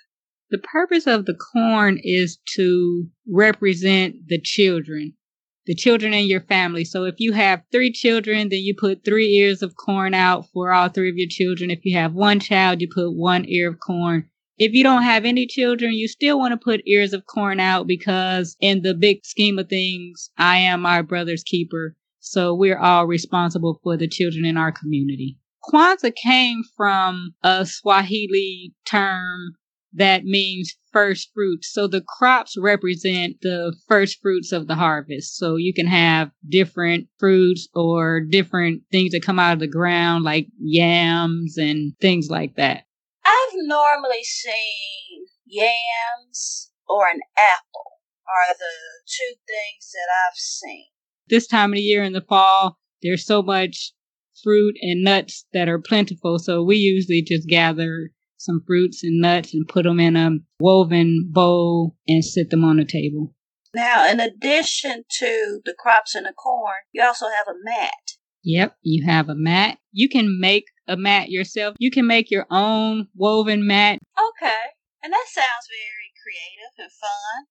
The 0.52 0.60
purpose 0.60 1.08
of 1.08 1.26
the 1.26 1.38
corn 1.54 2.00
is 2.04 2.40
to 2.56 3.08
represent 3.28 4.16
the 4.28 4.40
children, 4.42 5.14
the 5.66 5.76
children 5.76 6.14
in 6.14 6.26
your 6.26 6.42
family. 6.42 6.84
So 6.84 7.06
if 7.06 7.16
you 7.20 7.34
have 7.34 7.64
three 7.72 7.92
children, 7.92 8.50
then 8.50 8.60
you 8.60 8.76
put 8.78 9.06
three 9.06 9.34
ears 9.36 9.62
of 9.62 9.76
corn 9.78 10.14
out 10.14 10.46
for 10.54 10.72
all 10.72 10.90
three 10.90 11.10
of 11.10 11.16
your 11.16 11.30
children. 11.30 11.72
If 11.72 11.86
you 11.86 11.98
have 11.98 12.14
one 12.14 12.40
child, 12.40 12.82
you 12.82 12.90
put 12.94 13.12
one 13.12 13.46
ear 13.48 13.70
of 13.70 13.80
corn 13.80 14.30
if 14.58 14.74
you 14.74 14.84
don't 14.84 15.04
have 15.04 15.26
any 15.26 15.48
children, 15.48 15.94
you 15.94 16.08
still 16.08 16.38
want 16.38 16.52
to 16.52 16.64
put 16.64 16.88
ears 16.88 17.14
of 17.14 17.26
corn 17.26 17.60
out 17.60 17.88
because 17.88 18.56
in 18.60 18.82
the 18.82 18.94
big 18.94 19.26
scheme 19.26 19.58
of 19.58 19.70
things, 19.70 20.30
I 20.38 20.58
am 20.58 20.86
our 20.86 21.04
brother's 21.04 21.44
keeper. 21.44 21.96
So 22.20 22.54
we're 22.54 22.78
all 22.78 23.08
responsible 23.08 23.80
for 23.84 23.98
the 23.98 24.08
children 24.08 24.46
in 24.46 24.58
our 24.58 24.72
community. 24.72 25.38
Kwanzaa 25.64 26.14
came 26.16 26.62
from 26.76 27.34
a 27.44 27.66
Swahili 27.66 28.74
term 28.86 29.56
that 29.94 30.24
means 30.24 30.76
first 30.92 31.32
fruits. 31.34 31.72
So 31.72 31.88
the 31.88 32.02
crops 32.02 32.56
represent 32.58 33.38
the 33.42 33.76
first 33.88 34.22
fruits 34.22 34.52
of 34.52 34.68
the 34.68 34.76
harvest. 34.76 35.38
So 35.38 35.56
you 35.56 35.74
can 35.74 35.88
have 35.88 36.32
different 36.48 37.08
fruits 37.20 37.68
or 37.74 38.22
different 38.22 38.84
things 38.92 39.12
that 39.12 39.24
come 39.24 39.40
out 39.40 39.54
of 39.54 39.60
the 39.60 39.68
ground 39.68 40.24
like 40.24 40.48
yams 40.60 41.58
and 41.58 41.94
things 42.00 42.30
like 42.30 42.56
that. 42.56 42.84
I've 43.52 43.58
normally 43.64 44.24
seen 44.24 45.26
yams 45.46 46.72
or 46.88 47.08
an 47.08 47.20
apple 47.38 47.92
are 48.28 48.54
the 48.54 48.66
two 49.06 49.36
things 49.48 49.92
that 49.92 50.08
I've 50.28 50.38
seen. 50.38 50.86
This 51.28 51.48
time 51.48 51.72
of 51.72 51.76
the 51.76 51.82
year 51.82 52.04
in 52.04 52.14
the 52.14 52.24
fall, 52.28 52.78
there's 53.02 53.26
so 53.26 53.42
much 53.42 53.94
fruit 54.44 54.76
and 54.82 55.04
nuts 55.04 55.46
that 55.54 55.68
are 55.68 55.80
plentiful, 55.80 56.40
so 56.40 56.64
we 56.64 56.78
usually 56.78 57.22
just 57.22 57.48
gather 57.48 58.12
some 58.38 58.64
fruits 58.66 59.04
and 59.04 59.20
nuts 59.20 59.54
and 59.54 59.68
put 59.68 59.84
them 59.84 60.00
in 60.00 60.16
a 60.16 60.32
woven 60.60 61.30
bowl 61.32 61.96
and 62.08 62.24
sit 62.24 62.50
them 62.50 62.64
on 62.64 62.78
the 62.78 62.86
table. 62.86 63.34
Now, 63.74 64.10
in 64.10 64.20
addition 64.20 65.04
to 65.20 65.62
the 65.64 65.76
crops 65.78 66.16
and 66.16 66.26
the 66.26 66.34
corn, 66.34 66.74
you 66.92 67.04
also 67.04 67.28
have 67.28 67.48
a 67.48 67.60
mat. 67.64 68.18
Yep, 68.44 68.76
you 68.82 69.06
have 69.06 69.30
a 69.30 69.36
mat. 69.36 69.78
You 69.92 70.10
can 70.10 70.40
make 70.40 70.66
a 70.88 70.98
mat 70.98 71.30
yourself. 71.30 71.76
You 71.80 71.92
can 71.92 72.08
make 72.08 72.32
your 72.32 72.46
own 72.50 73.08
woven 73.16 73.68
mat. 73.68 74.00
Okay. 74.18 74.62
And 75.04 75.14
that 75.14 75.26
sounds 75.30 75.68
very 75.70 76.12
creative 76.22 76.74
and 76.78 76.92
fun. 76.92 77.46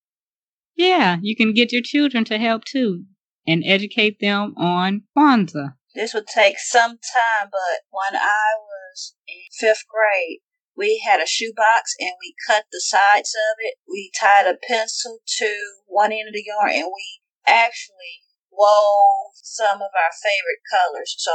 Yeah, 0.77 1.17
you 1.21 1.37
can 1.37 1.53
get 1.53 1.73
your 1.73 1.83
children 1.83 2.25
to 2.25 2.39
help 2.39 2.65
too 2.65 3.05
and 3.47 3.63
educate 3.67 4.19
them 4.21 4.55
on 4.57 5.03
Kwanzaa. 5.17 5.75
This 5.95 6.15
would 6.15 6.27
take 6.27 6.59
some 6.59 6.93
time, 6.93 7.49
but 7.51 7.83
when 7.91 8.21
I 8.21 8.55
was 8.57 9.15
in 9.27 9.43
fifth 9.59 9.85
grade, 9.89 10.39
we 10.77 11.03
had 11.05 11.21
a 11.21 11.27
shoebox 11.27 11.95
and 11.99 12.13
we 12.21 12.35
cut 12.47 12.65
the 12.71 12.81
sides 12.81 13.35
of 13.35 13.57
it. 13.59 13.75
We 13.89 14.11
tied 14.19 14.47
a 14.47 14.57
pencil 14.57 15.19
to 15.39 15.55
one 15.87 16.13
end 16.13 16.29
of 16.29 16.35
the 16.35 16.45
yarn 16.47 16.73
and 16.73 16.87
we 16.87 17.21
actually 17.47 18.23
wove 18.53 19.33
some 19.35 19.79
of 19.81 19.91
our 19.95 20.13
favorite 20.13 20.63
colors. 20.69 21.15
So 21.19 21.33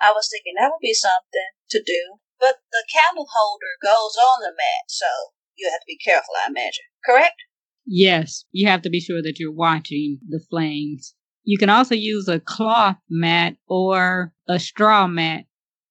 I 0.00 0.10
was 0.12 0.28
thinking 0.30 0.54
that 0.58 0.70
would 0.70 0.82
be 0.82 0.94
something 0.94 1.52
to 1.70 1.82
do. 1.82 2.18
But 2.40 2.58
the 2.72 2.84
candle 2.90 3.26
holder 3.30 3.78
goes 3.82 4.16
on 4.16 4.42
the 4.42 4.50
mat, 4.50 4.86
so 4.88 5.06
you 5.54 5.70
have 5.70 5.80
to 5.80 5.86
be 5.86 5.98
careful, 5.98 6.34
I 6.34 6.50
imagine. 6.50 6.84
Correct? 7.04 7.38
Yes, 7.86 8.44
you 8.50 8.68
have 8.68 8.82
to 8.82 8.90
be 8.90 9.00
sure 9.00 9.22
that 9.22 9.38
you're 9.38 9.52
watching 9.52 10.18
the 10.28 10.40
flames. 10.50 11.14
You 11.44 11.58
can 11.58 11.70
also 11.70 11.94
use 11.94 12.28
a 12.28 12.40
cloth 12.40 12.96
mat 13.08 13.56
or 13.68 14.32
a 14.48 14.58
straw 14.58 15.06
mat. 15.06 15.44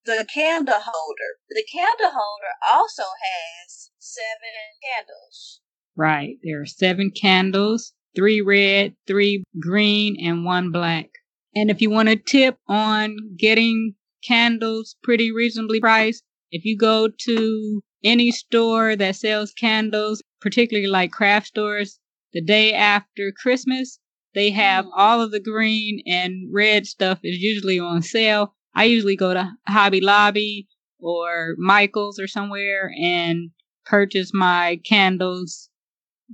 The 0.04 0.26
candle 0.32 0.74
holder. 0.78 1.38
The 1.48 1.64
candle 1.70 2.10
holder 2.10 2.54
also 2.72 3.02
has 3.02 3.90
seven 3.98 4.52
candles. 4.82 5.60
Right. 5.96 6.36
There 6.42 6.60
are 6.60 6.66
seven 6.66 7.10
candles, 7.10 7.92
three 8.14 8.40
red, 8.40 8.94
three 9.06 9.44
green, 9.58 10.16
and 10.20 10.44
one 10.44 10.70
black. 10.70 11.10
And 11.54 11.70
if 11.70 11.80
you 11.80 11.90
want 11.90 12.08
a 12.08 12.16
tip 12.16 12.58
on 12.68 13.16
getting 13.38 13.94
candles 14.24 14.96
pretty 15.02 15.32
reasonably 15.32 15.80
priced, 15.80 16.22
if 16.50 16.64
you 16.64 16.76
go 16.76 17.08
to 17.26 17.82
any 18.04 18.30
store 18.30 18.96
that 18.96 19.16
sells 19.16 19.52
candles, 19.52 20.22
particularly 20.40 20.88
like 20.88 21.12
craft 21.12 21.48
stores, 21.48 21.98
the 22.32 22.42
day 22.42 22.72
after 22.72 23.32
Christmas, 23.32 23.98
they 24.34 24.50
have 24.50 24.86
mm. 24.86 24.90
all 24.94 25.20
of 25.20 25.30
the 25.30 25.40
green 25.40 26.02
and 26.06 26.48
red 26.52 26.86
stuff 26.86 27.18
is 27.22 27.38
usually 27.38 27.78
on 27.78 28.02
sale. 28.02 28.54
I 28.74 28.84
usually 28.84 29.16
go 29.16 29.34
to 29.34 29.52
Hobby 29.68 30.00
Lobby 30.00 30.66
or 30.98 31.54
Michael's 31.58 32.18
or 32.18 32.26
somewhere 32.26 32.92
and 32.98 33.50
purchase 33.84 34.32
my 34.32 34.80
candles 34.84 35.68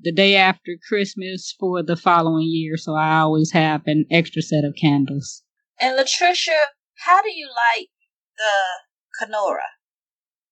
the 0.03 0.13
day 0.13 0.37
after 0.37 0.73
Christmas 0.89 1.55
for 1.59 1.83
the 1.83 1.97
following 1.97 2.47
year. 2.49 2.77
So 2.77 2.95
I 2.95 3.21
always 3.21 3.53
have 3.53 3.83
an 3.87 4.05
extra 4.11 4.43
set 4.43 4.65
of 4.65 4.75
candles. 4.81 5.43
And 5.81 5.99
Latricia, 5.99 6.59
how 7.05 7.23
do 7.23 7.31
you 7.31 7.49
like 7.49 7.89
the 8.37 9.25
kinara? 9.27 9.69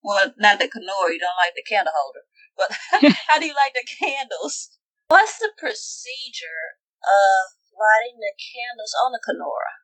Well, 0.02 0.32
not 0.38 0.58
the 0.58 0.66
kinara, 0.66 1.12
you 1.12 1.18
don't 1.18 1.42
like 1.42 1.54
the 1.54 1.64
candle 1.68 1.92
holder, 1.96 2.20
but 2.56 3.12
how 3.28 3.38
do 3.38 3.46
you 3.46 3.54
like 3.54 3.74
the 3.74 3.86
candles? 3.98 4.70
What's 5.08 5.38
the 5.38 5.50
procedure 5.58 6.78
of 7.02 7.54
lighting 7.74 8.18
the 8.18 8.32
candles 8.38 8.94
on 9.04 9.12
the 9.12 9.20
kinara? 9.26 9.74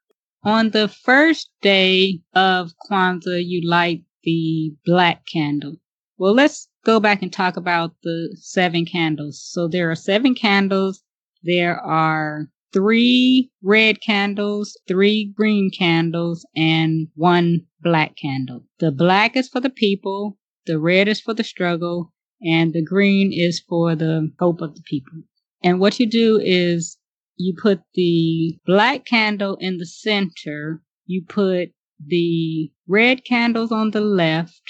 On 0.45 0.71
the 0.71 0.88
first 0.88 1.50
day 1.61 2.21
of 2.35 2.73
Kwanzaa, 2.90 3.42
you 3.45 3.69
light 3.69 4.04
the 4.25 4.75
black 4.85 5.25
candle. 5.33 5.76
Well, 6.23 6.35
let's 6.35 6.69
go 6.85 7.00
back 7.00 7.21
and 7.21 7.33
talk 7.33 7.57
about 7.57 7.97
the 8.05 8.37
seven 8.41 8.87
candles. 8.87 9.43
So 9.43 9.67
there 9.67 9.91
are 9.91 9.97
seven 9.97 10.37
candles. 10.37 11.02
There 11.43 11.76
are 11.81 12.47
three 12.73 13.50
red 13.61 14.00
candles, 14.00 14.79
three 14.87 15.33
green 15.35 15.73
candles, 15.76 16.47
and 16.55 17.09
one 17.17 17.62
black 17.81 18.14
candle. 18.17 18.64
The 18.79 18.93
black 18.93 19.35
is 19.37 19.49
for 19.49 19.59
the 19.59 19.69
people, 19.69 20.38
the 20.64 20.79
red 20.79 21.09
is 21.09 21.21
for 21.21 21.35
the 21.35 21.43
struggle, 21.43 22.12
and 22.41 22.73
the 22.73 22.85
green 22.85 23.33
is 23.33 23.59
for 23.59 23.97
the 23.97 24.31
hope 24.38 24.61
of 24.61 24.76
the 24.76 24.83
people. 24.83 25.25
And 25.61 25.81
what 25.81 25.99
you 25.99 26.09
do 26.09 26.38
is 26.41 26.99
you 27.35 27.52
put 27.61 27.81
the 27.95 28.61
black 28.64 29.07
candle 29.07 29.57
in 29.57 29.79
the 29.79 29.87
center, 29.87 30.83
you 31.05 31.25
put 31.29 31.71
the 31.99 32.71
red 32.87 33.25
candles 33.25 33.73
on 33.73 33.91
the 33.91 34.00
left, 34.00 34.62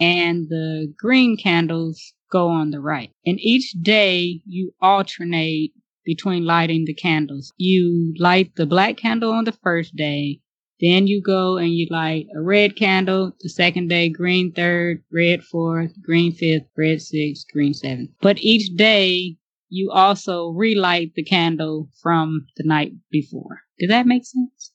and 0.00 0.48
the 0.48 0.92
green 0.98 1.36
candles 1.36 2.14
go 2.30 2.48
on 2.48 2.70
the 2.70 2.80
right. 2.80 3.10
And 3.24 3.38
each 3.40 3.72
day 3.82 4.40
you 4.46 4.74
alternate 4.80 5.72
between 6.04 6.44
lighting 6.44 6.84
the 6.84 6.94
candles. 6.94 7.52
You 7.56 8.14
light 8.18 8.54
the 8.56 8.66
black 8.66 8.96
candle 8.96 9.32
on 9.32 9.44
the 9.44 9.58
first 9.62 9.96
day, 9.96 10.40
then 10.80 11.06
you 11.06 11.22
go 11.22 11.56
and 11.56 11.72
you 11.72 11.86
light 11.90 12.26
a 12.36 12.40
red 12.40 12.76
candle 12.76 13.32
the 13.40 13.48
second 13.48 13.88
day, 13.88 14.08
green 14.08 14.52
third, 14.52 15.02
red 15.12 15.42
fourth, 15.42 15.92
green 16.02 16.32
fifth, 16.32 16.66
red 16.76 17.00
sixth, 17.02 17.46
green 17.52 17.74
seventh. 17.74 18.10
But 18.20 18.38
each 18.38 18.76
day 18.76 19.36
you 19.68 19.90
also 19.90 20.48
relight 20.50 21.12
the 21.14 21.24
candle 21.24 21.88
from 22.02 22.46
the 22.56 22.64
night 22.64 22.92
before. 23.10 23.62
Does 23.78 23.88
that 23.88 24.06
make 24.06 24.24
sense? 24.24 24.72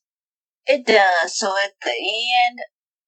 It 0.65 0.85
does. 0.85 1.37
So 1.37 1.47
at 1.63 1.73
the 1.83 1.95
end 2.49 2.59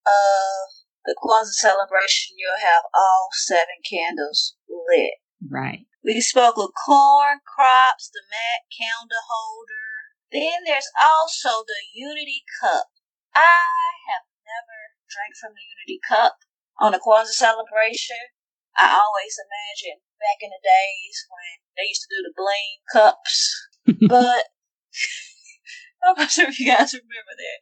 of 0.05 0.82
the 1.05 1.15
Kwanzaa 1.19 1.59
celebration, 1.59 2.35
you'll 2.37 2.63
have 2.63 2.83
all 2.93 3.29
seven 3.33 3.83
candles 3.83 4.55
lit. 4.69 5.19
Right. 5.43 5.85
We 6.03 6.19
spoke 6.21 6.57
of 6.57 6.71
corn, 6.85 7.39
crops, 7.47 8.11
the 8.11 8.23
mat, 8.27 8.67
candle 8.71 9.23
holder. 9.27 9.91
Then 10.31 10.65
there's 10.65 10.89
also 10.99 11.63
the 11.63 11.81
Unity 11.93 12.43
Cup. 12.59 12.87
I 13.35 14.01
have 14.11 14.27
never 14.43 14.79
drank 15.07 15.35
from 15.39 15.53
the 15.55 15.63
Unity 15.63 15.99
Cup 16.03 16.35
on 16.79 16.93
a 16.93 16.99
Kwanzaa 16.99 17.35
celebration. 17.35 18.33
I 18.75 18.89
always 18.97 19.37
imagine 19.37 20.01
back 20.17 20.41
in 20.41 20.49
the 20.49 20.63
days 20.63 21.15
when 21.29 21.61
they 21.77 21.87
used 21.87 22.07
to 22.07 22.11
do 22.11 22.19
the 22.25 22.33
bling 22.33 22.81
cups. 22.89 23.37
but 24.09 24.49
I'm 26.03 26.17
not 26.17 26.31
sure 26.31 26.49
if 26.49 26.59
you 26.59 26.67
guys 26.67 26.93
remember 26.93 27.35
that. 27.37 27.59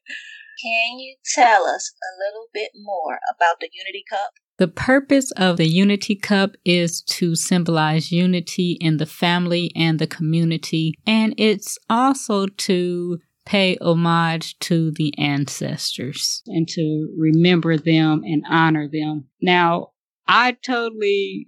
Can 0.62 1.00
you 1.00 1.16
tell 1.34 1.66
us 1.66 1.92
a 2.04 2.12
little 2.20 2.48
bit 2.54 2.72
more 2.76 3.20
about 3.36 3.60
the 3.60 3.70
Unity 3.74 4.04
Cup? 4.08 4.34
The 4.58 4.68
purpose 4.68 5.32
of 5.32 5.58
the 5.58 5.68
Unity 5.68 6.16
Cup 6.16 6.52
is 6.64 7.02
to 7.04 7.36
symbolize 7.36 8.12
unity 8.12 8.78
in 8.80 8.98
the 8.98 9.08
family 9.08 9.72
and 9.76 9.98
the 9.98 10.06
community, 10.06 10.94
and 11.08 11.34
it's 11.38 11.80
also 11.90 12.46
to 12.46 13.20
pay 13.44 13.76
homage 13.82 14.60
to 14.60 14.92
the 14.92 15.18
ancestors 15.18 16.44
and 16.46 16.68
to 16.68 17.12
remember 17.18 17.76
them 17.78 18.22
and 18.24 18.44
honor 18.48 18.88
them. 18.88 19.26
Now, 19.42 19.94
I 20.28 20.52
totally 20.52 21.48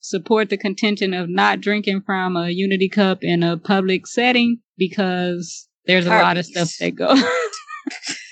support 0.00 0.50
the 0.50 0.56
contention 0.56 1.14
of 1.14 1.28
not 1.28 1.60
drinking 1.60 2.02
from 2.04 2.36
a 2.36 2.50
Unity 2.50 2.88
Cup 2.88 3.22
in 3.22 3.44
a 3.44 3.56
public 3.56 4.08
setting 4.08 4.58
because 4.76 5.68
there's 5.86 6.06
a 6.06 6.10
lot 6.10 6.38
of 6.38 6.46
stuff 6.46 6.72
that 6.80 6.96
goes. 6.96 7.22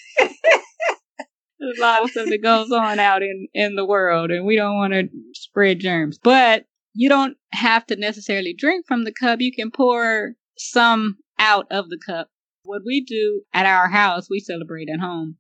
There's 1.59 1.79
a 1.79 1.81
lot 1.81 2.03
of 2.03 2.11
stuff 2.11 2.29
that 2.29 2.43
goes 2.43 2.71
on 2.71 2.99
out 2.99 3.23
in, 3.23 3.49
in 3.55 3.77
the 3.77 3.87
world, 3.87 4.31
and 4.31 4.45
we 4.45 4.57
don't 4.57 4.77
want 4.77 4.93
to 4.93 5.09
spread 5.33 5.81
germs. 5.81 6.19
But 6.23 6.65
you 6.93 7.09
don't 7.09 7.37
have 7.53 7.87
to 7.87 7.97
necessarily 7.97 8.55
drink 8.57 8.87
from 8.87 9.05
the 9.05 9.13
cup. 9.13 9.41
You 9.41 9.53
can 9.53 9.71
pour 9.71 10.35
some 10.59 11.17
out 11.39 11.67
of 11.71 11.89
the 11.89 11.99
cup. 12.05 12.29
What 12.63 12.83
we 12.85 13.05
do 13.05 13.43
at 13.55 13.67
our 13.67 13.89
house, 13.89 14.29
we 14.29 14.41
celebrate 14.41 14.89
at 14.93 15.01
home. 15.01 15.37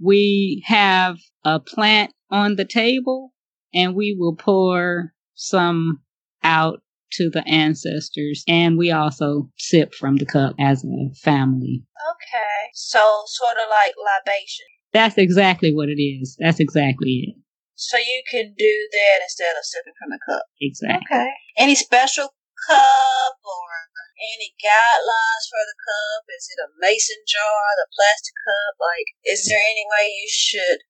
We 0.00 0.62
have 0.66 1.16
a 1.44 1.58
plant 1.58 2.12
on 2.30 2.56
the 2.56 2.64
table, 2.64 3.32
and 3.72 3.94
we 3.94 4.14
will 4.18 4.36
pour 4.36 5.14
some 5.34 6.02
out 6.42 6.82
to 7.12 7.30
the 7.30 7.46
ancestors, 7.48 8.44
and 8.46 8.76
we 8.76 8.90
also 8.90 9.48
sip 9.56 9.94
from 9.94 10.16
the 10.16 10.26
cup 10.26 10.54
as 10.58 10.84
a 10.84 11.14
family. 11.22 11.82
Okay, 12.10 12.70
so 12.74 13.22
sort 13.26 13.56
of 13.56 13.68
like 13.70 13.94
libation. 13.96 14.66
That's 14.96 15.18
exactly 15.18 15.74
what 15.76 15.92
it 15.92 16.00
is. 16.00 16.36
That's 16.40 16.58
exactly 16.58 17.28
it. 17.28 17.34
So 17.74 17.98
you 17.98 18.22
can 18.30 18.54
do 18.56 18.74
that 18.92 19.20
instead 19.20 19.52
of 19.52 19.64
sipping 19.68 19.92
from 20.00 20.16
a 20.16 20.20
cup. 20.24 20.48
Exactly. 20.58 21.04
Okay. 21.12 21.30
Any 21.58 21.74
special 21.74 22.32
cup 22.66 23.36
or 23.44 23.68
any 24.16 24.56
guidelines 24.56 25.44
for 25.52 25.60
the 25.68 25.76
cup? 25.76 26.24
Is 26.32 26.48
it 26.48 26.64
a 26.64 26.72
mason 26.80 27.20
jar, 27.28 27.76
the 27.76 27.92
plastic 27.92 28.32
cup? 28.40 28.72
Like, 28.80 29.08
is 29.28 29.44
there 29.44 29.60
any 29.60 29.84
way 29.84 30.08
you 30.08 30.28
should 30.32 30.80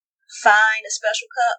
find 0.40 0.87
a 0.87 0.92
special 0.95 1.27
cup? 1.35 1.59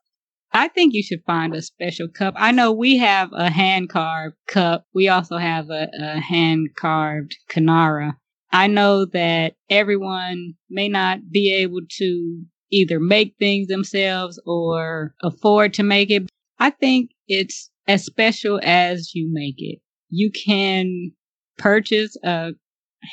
I 0.53 0.69
think 0.69 0.93
you 0.93 1.03
should 1.03 1.27
find 1.27 1.53
a 1.53 1.61
special 1.61 2.07
cup. 2.07 2.33
I 2.37 2.53
know 2.53 2.71
we 2.71 2.95
have 2.97 3.29
a 3.33 3.51
hand 3.51 3.89
carved 3.89 4.37
cup. 4.47 4.85
We 4.93 5.09
also 5.09 5.35
have 5.35 5.69
a, 5.69 5.89
a 5.99 6.21
hand 6.21 6.69
carved 6.79 7.35
kinara. 7.49 8.13
I 8.51 8.67
know 8.67 9.05
that 9.05 9.55
everyone 9.69 10.53
may 10.69 10.87
not 10.87 11.19
be 11.31 11.53
able 11.53 11.81
to 11.97 12.43
either 12.71 12.99
make 12.99 13.35
things 13.39 13.67
themselves 13.67 14.39
or 14.45 15.13
afford 15.21 15.73
to 15.75 15.83
make 15.83 16.09
it. 16.09 16.23
I 16.59 16.69
think 16.71 17.11
it's 17.27 17.69
as 17.87 18.05
special 18.05 18.59
as 18.63 19.13
you 19.13 19.29
make 19.31 19.55
it. 19.57 19.79
You 20.09 20.31
can 20.31 21.11
purchase 21.57 22.15
a 22.23 22.51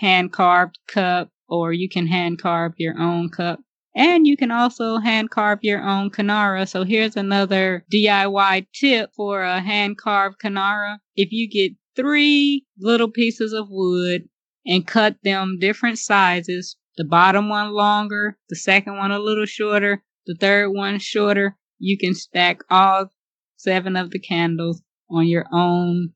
hand 0.01 0.33
carved 0.33 0.79
cup 0.87 1.31
or 1.49 1.73
you 1.73 1.88
can 1.88 2.07
hand 2.07 2.40
carve 2.40 2.73
your 2.79 2.99
own 2.99 3.29
cup. 3.29 3.61
And 3.97 4.27
you 4.27 4.37
can 4.37 4.51
also 4.51 4.99
hand 4.99 5.31
carve 5.31 5.61
your 5.62 5.83
own 5.83 6.11
kinara. 6.11 6.68
So 6.68 6.83
here's 6.83 7.16
another 7.16 7.85
DIY 7.92 8.66
tip 8.73 9.11
for 9.14 9.42
a 9.42 9.61
hand 9.61 9.99
carved 9.99 10.40
kinara. 10.42 10.99
If 11.14 11.31
you 11.31 11.49
get 11.49 11.77
three 11.94 12.66
little 12.79 13.09
pieces 13.09 13.53
of 13.53 13.68
wood 13.70 14.29
and 14.66 14.87
cut 14.87 15.16
them 15.22 15.59
different 15.61 15.98
sizes. 15.98 16.77
The 16.96 17.05
bottom 17.05 17.48
one 17.48 17.72
longer, 17.72 18.38
the 18.48 18.57
second 18.57 18.96
one 18.96 19.11
a 19.11 19.18
little 19.18 19.46
shorter, 19.46 20.03
the 20.27 20.37
third 20.38 20.70
one 20.70 20.98
shorter. 20.98 21.57
You 21.79 21.98
can 21.98 22.14
stack 22.14 22.62
all 22.70 23.11
seven 23.57 23.96
of 23.96 24.11
the 24.11 24.18
candles 24.18 24.83
on 25.11 25.27
your 25.27 25.46
own 25.53 26.12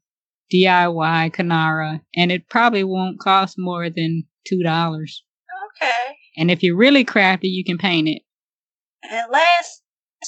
DIY 0.52 1.34
kinara, 1.34 2.00
and 2.14 2.32
it 2.32 2.48
probably 2.48 2.84
won't 2.84 3.20
cost 3.20 3.56
more 3.58 3.90
than 3.90 4.24
two 4.46 4.62
dollars. 4.62 5.24
Okay. 5.76 6.16
And 6.36 6.50
if 6.50 6.62
you're 6.62 6.76
really 6.76 7.04
crafty, 7.04 7.48
you 7.48 7.64
can 7.64 7.78
paint 7.78 8.08
it. 8.08 8.22
And 9.02 9.30
last 9.30 9.82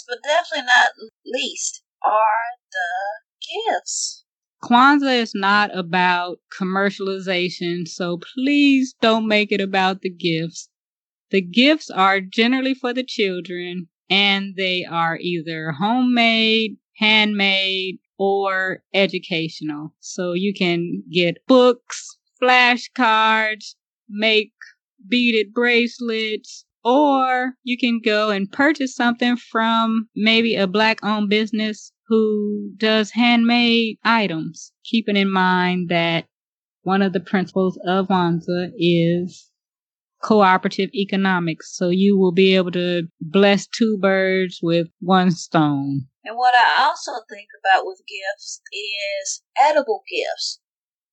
but 0.07 0.19
definitely 0.23 0.67
not 0.67 0.93
least 1.27 1.83
are 2.05 2.59
the 2.71 3.73
gifts. 3.73 4.20
Kwanzaa 4.63 5.21
is 5.23 5.33
not 5.35 5.77
about 5.77 6.39
commercialization, 6.59 7.89
so 7.89 8.19
please 8.35 8.95
don't 9.01 9.27
make 9.27 9.53
it 9.53 9.61
about 9.61 10.03
the 10.03 10.11
gifts. 10.11 10.69
The 11.31 11.41
gifts 11.41 11.91
are 11.91 12.21
generally 12.21 12.75
for 12.75 12.93
the 12.93 13.05
children 13.05 13.89
and 14.11 14.57
they 14.57 14.85
are 14.85 15.17
either 15.21 15.73
homemade, 15.73 16.77
handmade, 16.97 17.99
or 18.19 18.83
educational. 18.93 19.95
So 20.01 20.33
you 20.33 20.53
can 20.53 21.05
get 21.11 21.47
books, 21.47 22.19
flashcards, 22.43 23.77
make 24.09 24.53
beaded 25.09 25.55
bracelets, 25.55 26.65
or 26.85 27.55
you 27.63 27.79
can 27.79 28.01
go 28.05 28.31
and 28.31 28.51
purchase 28.51 28.95
something 28.95 29.37
from 29.37 30.09
maybe 30.17 30.57
a 30.57 30.67
black 30.67 30.99
owned 31.03 31.31
business 31.31 31.93
who 32.11 32.73
does 32.77 33.13
handmade 33.13 33.97
items, 34.05 34.73
keeping 34.85 35.17
in 35.17 35.31
mind 35.31 35.89
that 35.91 36.27
one 36.83 37.03
of 37.03 37.13
the 37.13 37.21
principles 37.21 37.79
of 37.87 38.09
Kwanzaa 38.09 38.73
is 38.77 39.49
cooperative 40.21 40.91
economics. 40.93 41.75
So 41.77 41.89
you 41.89 42.19
will 42.19 42.33
be 42.33 42.57
able 42.57 42.73
to 42.73 43.05
bless 43.21 43.69
two 43.69 43.97
birds 44.03 44.59
with 44.61 44.89
one 44.99 45.31
stone. 45.31 46.09
And 46.25 46.37
what 46.37 46.55
I 46.55 46.83
also 46.85 47.13
think 47.31 47.49
about 47.63 47.87
with 47.87 48.03
gifts 48.09 48.61
is 48.73 49.43
edible 49.57 50.03
gifts. 50.11 50.61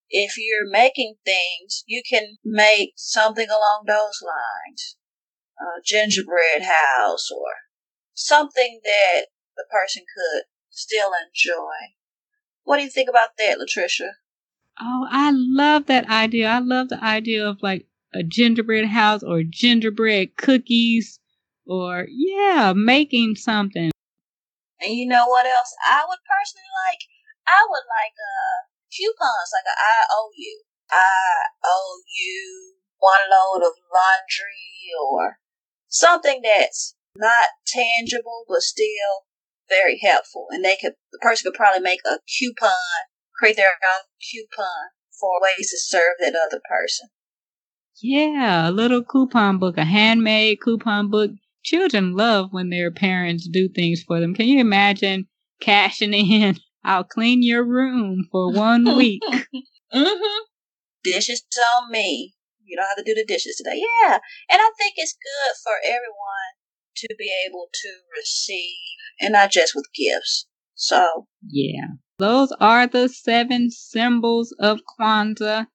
If 0.09 0.35
you're 0.37 0.69
making 0.69 1.15
things, 1.23 1.83
you 1.85 2.01
can 2.09 2.37
make 2.43 2.93
something 2.95 3.47
along 3.47 3.83
those 3.85 4.19
lines. 4.23 4.97
A 5.59 5.81
gingerbread 5.85 6.63
house 6.63 7.29
or 7.31 7.51
something 8.13 8.79
that 8.83 9.27
the 9.55 9.65
person 9.71 10.03
could 10.15 10.43
still 10.77 11.11
enjoy. 11.25 11.95
What 12.63 12.77
do 12.77 12.83
you 12.83 12.89
think 12.89 13.09
about 13.09 13.29
that, 13.37 13.57
Latricia? 13.57 14.11
Oh, 14.79 15.07
I 15.09 15.31
love 15.33 15.87
that 15.87 16.09
idea. 16.09 16.47
I 16.49 16.59
love 16.59 16.89
the 16.89 17.03
idea 17.03 17.47
of 17.47 17.61
like 17.61 17.87
a 18.13 18.23
gingerbread 18.23 18.85
house 18.85 19.23
or 19.23 19.43
gingerbread 19.43 20.37
cookies 20.37 21.19
or 21.65 22.07
yeah, 22.09 22.73
making 22.75 23.35
something. 23.35 23.91
And 24.79 24.93
you 24.93 25.07
know 25.07 25.25
what 25.27 25.45
else 25.45 25.73
I 25.89 26.05
would 26.07 26.19
personally 26.29 26.69
like? 26.87 26.99
I 27.47 27.65
would 27.67 27.87
like 27.89 28.13
uh 28.13 28.69
coupons, 28.93 29.51
like 29.53 29.65
a 29.65 29.75
I 29.75 30.05
owe 30.11 30.31
you. 30.35 30.61
I 30.91 31.45
owe 31.65 32.01
you 32.19 32.75
one 32.99 33.29
load 33.29 33.65
of 33.65 33.73
laundry 33.91 34.93
or 35.11 35.39
something 35.87 36.41
that's 36.43 36.95
not 37.15 37.49
tangible 37.65 38.45
but 38.47 38.61
still 38.61 39.26
very 39.69 39.99
helpful. 40.01 40.47
And 40.49 40.63
they 40.63 40.77
could, 40.79 40.93
the 41.11 41.19
person 41.21 41.51
could 41.51 41.57
probably 41.57 41.81
make 41.81 42.01
a 42.05 42.19
coupon, 42.39 42.71
create 43.37 43.55
their 43.55 43.67
own 43.67 44.05
coupon 44.31 44.91
for 45.19 45.41
ways 45.41 45.71
to 45.71 45.77
serve 45.77 46.15
that 46.19 46.35
other 46.35 46.61
person. 46.69 47.09
Yeah, 48.01 48.69
a 48.69 48.71
little 48.71 49.03
coupon 49.03 49.57
book, 49.57 49.77
a 49.77 49.85
handmade 49.85 50.59
coupon 50.61 51.09
book. 51.09 51.31
Children 51.63 52.15
love 52.15 52.49
when 52.51 52.69
their 52.69 52.91
parents 52.91 53.47
do 53.47 53.67
things 53.67 54.03
for 54.03 54.19
them. 54.19 54.35
Can 54.35 54.47
you 54.47 54.59
imagine 54.59 55.27
cashing 55.59 56.13
in? 56.13 56.57
I'll 56.83 57.03
clean 57.03 57.43
your 57.43 57.65
room 57.65 58.27
for 58.31 58.53
one 58.53 58.85
week. 58.95 59.21
mm-hmm. 59.93 60.43
Dishes 61.03 61.43
on 61.75 61.91
me. 61.91 62.33
You 62.63 62.77
don't 62.77 62.87
have 62.87 62.97
to 62.97 63.03
do 63.03 63.15
the 63.15 63.25
dishes 63.25 63.55
today. 63.57 63.81
Yeah. 63.81 64.19
And 64.49 64.61
I 64.61 64.69
think 64.77 64.93
it's 64.97 65.15
good 65.15 65.55
for 65.63 65.73
everyone 65.83 66.53
to 66.97 67.15
be 67.17 67.31
able 67.47 67.67
to 67.73 67.89
receive 68.15 68.97
and 69.19 69.33
not 69.33 69.51
just 69.51 69.73
with 69.75 69.85
gifts. 69.95 70.47
So, 70.75 71.27
yeah. 71.47 71.87
Those 72.19 72.51
are 72.59 72.87
the 72.87 73.09
seven 73.09 73.69
symbols 73.71 74.53
of 74.59 74.79
Kwanzaa. 74.99 75.67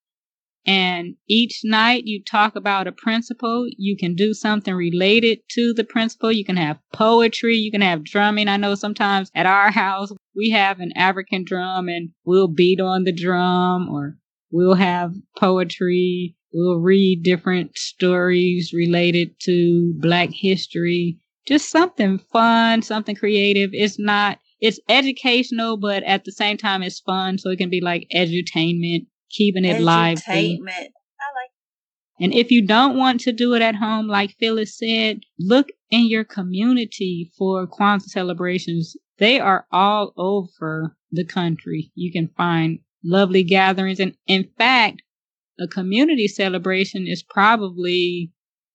And 0.64 1.16
each 1.28 1.62
night 1.64 2.04
you 2.06 2.22
talk 2.22 2.54
about 2.54 2.86
a 2.86 2.92
principle. 2.92 3.66
You 3.76 3.96
can 3.96 4.14
do 4.14 4.32
something 4.32 4.74
related 4.74 5.40
to 5.50 5.74
the 5.74 5.82
principle. 5.82 6.30
You 6.30 6.44
can 6.44 6.56
have 6.56 6.78
poetry. 6.92 7.56
You 7.56 7.72
can 7.72 7.80
have 7.80 8.04
drumming. 8.04 8.46
I 8.46 8.58
know 8.58 8.76
sometimes 8.76 9.30
at 9.34 9.46
our 9.46 9.72
house 9.72 10.12
we 10.36 10.50
have 10.50 10.78
an 10.78 10.92
African 10.94 11.44
drum 11.44 11.88
and 11.88 12.10
we'll 12.24 12.48
beat 12.48 12.80
on 12.80 13.04
the 13.04 13.12
drum 13.12 13.88
or 13.88 14.18
we'll 14.52 14.74
have 14.74 15.14
poetry. 15.36 16.36
We'll 16.54 16.78
read 16.78 17.22
different 17.22 17.76
stories 17.76 18.72
related 18.72 19.34
to 19.44 19.94
black 19.96 20.30
history. 20.32 21.18
Just 21.46 21.70
something 21.70 22.18
fun, 22.32 22.82
something 22.82 23.16
creative. 23.16 23.70
It's 23.72 23.98
not, 23.98 24.38
it's 24.60 24.78
educational, 24.88 25.76
but 25.76 26.02
at 26.04 26.24
the 26.24 26.32
same 26.32 26.56
time 26.56 26.82
it's 26.82 27.00
fun. 27.00 27.38
So 27.38 27.50
it 27.50 27.56
can 27.56 27.70
be 27.70 27.80
like 27.80 28.06
edutainment 28.14 29.06
keeping 29.30 29.64
it 29.64 29.80
live. 29.80 30.18
Entertainment. 30.28 30.76
I 30.76 31.28
like. 31.34 31.50
And 32.20 32.34
if 32.34 32.50
you 32.50 32.64
don't 32.64 32.96
want 32.96 33.20
to 33.22 33.32
do 33.32 33.54
it 33.54 33.62
at 33.62 33.74
home, 33.74 34.06
like 34.06 34.36
Phyllis 34.38 34.78
said, 34.78 35.20
look 35.38 35.68
in 35.90 36.06
your 36.06 36.24
community 36.24 37.32
for 37.36 37.66
Kwanzaa 37.66 38.02
celebrations. 38.02 38.96
They 39.18 39.40
are 39.40 39.66
all 39.72 40.12
over 40.16 40.96
the 41.10 41.24
country. 41.24 41.90
You 41.94 42.12
can 42.12 42.28
find 42.36 42.78
lovely 43.02 43.42
gatherings. 43.42 43.98
And 43.98 44.14
in 44.26 44.48
fact, 44.56 45.02
a 45.58 45.66
community 45.66 46.28
celebration 46.28 47.06
is 47.06 47.22
probably 47.22 48.30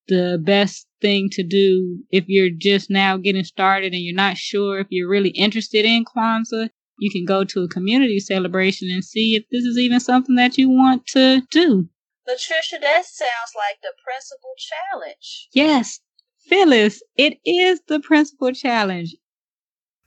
the 0.07 0.41
best 0.43 0.87
thing 1.01 1.29
to 1.31 1.43
do 1.43 1.99
if 2.11 2.25
you're 2.27 2.49
just 2.49 2.89
now 2.89 3.17
getting 3.17 3.43
started 3.43 3.93
and 3.93 4.01
you're 4.01 4.15
not 4.15 4.37
sure 4.37 4.79
if 4.79 4.87
you're 4.89 5.09
really 5.09 5.29
interested 5.29 5.85
in 5.85 6.05
Kwanzaa 6.05 6.69
you 6.99 7.11
can 7.11 7.25
go 7.25 7.43
to 7.43 7.63
a 7.63 7.67
community 7.67 8.19
celebration 8.19 8.89
and 8.91 9.03
see 9.03 9.35
if 9.35 9.43
this 9.51 9.63
is 9.63 9.77
even 9.77 9.99
something 9.99 10.35
that 10.35 10.57
you 10.57 10.69
want 10.69 11.05
to 11.07 11.41
do. 11.51 11.87
Latricia, 12.27 12.81
that 12.81 13.05
sounds 13.05 13.53
like 13.55 13.77
the 13.81 13.93
principal 14.03 14.51
challenge. 14.57 15.47
Yes, 15.53 15.99
Phyllis, 16.39 17.01
it 17.15 17.37
is 17.45 17.81
the 17.87 17.99
principal 17.99 18.51
challenge. 18.51 19.15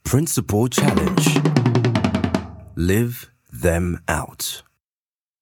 Principal 0.04 0.68
challenge. 0.68 1.38
Live 2.76 3.30
them 3.52 4.02
out. 4.08 4.62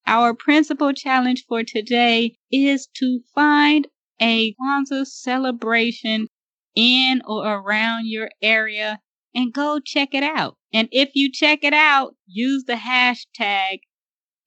Our 0.07 0.35
principal 0.35 0.93
challenge 0.93 1.45
for 1.49 1.63
today 1.63 2.39
is 2.51 2.89
to 2.97 3.21
find 3.35 3.87
a 4.21 4.55
Kwanzaa 4.55 5.07
celebration 5.07 6.29
in 6.75 7.23
or 7.27 7.47
around 7.47 8.07
your 8.07 8.31
area 8.43 9.01
and 9.35 9.53
go 9.53 9.81
check 9.85 10.11
it 10.13 10.23
out. 10.23 10.57
And 10.73 10.89
if 10.93 11.11
you 11.15 11.31
check 11.33 11.61
it 11.63 11.73
out, 11.73 12.15
use 12.27 12.65
the 12.65 12.75
hashtag 12.75 13.79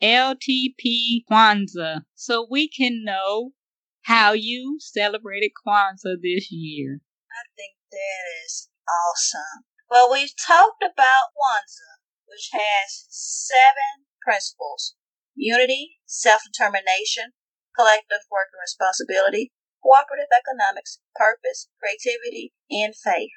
LTP 0.02 1.24
Kwanzaa 1.30 2.02
so 2.16 2.48
we 2.50 2.68
can 2.68 3.04
know 3.04 3.52
how 4.04 4.34
you 4.34 4.78
celebrated 4.80 5.52
Kwanzaa 5.66 6.18
this 6.22 6.52
year. 6.52 7.00
I 7.32 7.44
think 7.56 7.76
that 7.92 8.46
is 8.46 8.70
awesome. 8.90 9.66
Well, 9.90 10.12
we've 10.12 10.34
talked 10.48 10.84
about 10.84 11.36
Kwanzaa, 11.38 12.02
which 12.28 12.50
has 12.54 13.06
seven 13.10 14.08
principles 14.22 14.96
unity, 15.36 16.00
self 16.06 16.42
determination, 16.44 17.34
collective 17.78 18.26
work 18.30 18.50
and 18.54 18.62
responsibility, 18.62 19.52
cooperative 19.84 20.30
economics, 20.32 21.00
purpose, 21.16 21.68
creativity, 21.80 22.54
and 22.70 22.96
faith. 22.96 23.32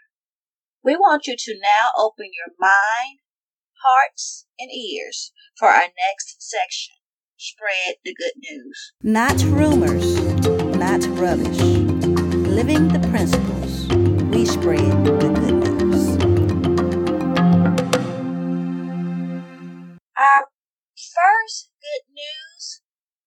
We 0.83 0.96
want 0.96 1.26
you 1.26 1.35
to 1.37 1.54
now 1.61 1.90
open 1.96 2.26
your 2.26 2.54
mind, 2.59 3.20
hearts, 3.83 4.46
and 4.59 4.70
ears 4.70 5.33
for 5.59 5.68
our 5.68 5.88
next 5.96 6.37
section. 6.38 6.94
Spread 7.37 7.96
the 8.04 8.14
good 8.14 8.33
news. 8.50 8.92
Not 9.02 9.42
rumors, 9.44 10.20
not 10.76 11.04
rubbish. 11.18 11.59
Living 12.48 12.88
the 12.88 13.07
principles. 13.11 13.88
We 14.30 14.44
spread 14.44 15.04
the 15.04 15.18
good 15.20 15.83
news. 15.83 16.16
Our 20.16 20.46
first 20.94 21.70
good 21.80 22.04
news 22.12 22.83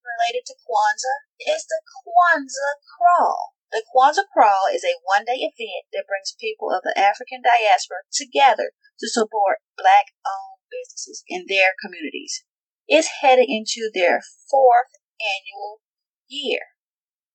related 0.06 0.46
to 0.48 0.54
Kwanzaa 0.54 1.27
is 1.48 1.64
the 1.66 1.80
Kwanzaa 2.04 2.76
Crawl. 2.84 3.56
The 3.72 3.84
Kwanzaa 3.88 4.28
Crawl 4.32 4.68
is 4.72 4.84
a 4.84 5.00
one 5.04 5.24
day 5.24 5.40
event 5.40 5.88
that 5.96 6.08
brings 6.08 6.36
people 6.36 6.72
of 6.72 6.84
the 6.84 6.96
African 7.00 7.42
diaspora 7.42 8.04
together 8.12 8.76
to 9.00 9.08
support 9.08 9.64
black 9.80 10.12
owned 10.28 10.68
businesses 10.68 11.24
in 11.28 11.46
their 11.48 11.72
communities. 11.80 12.44
It's 12.88 13.24
headed 13.24 13.48
into 13.48 13.92
their 13.94 14.22
fourth 14.50 14.92
annual 15.20 15.82
year. 16.28 16.76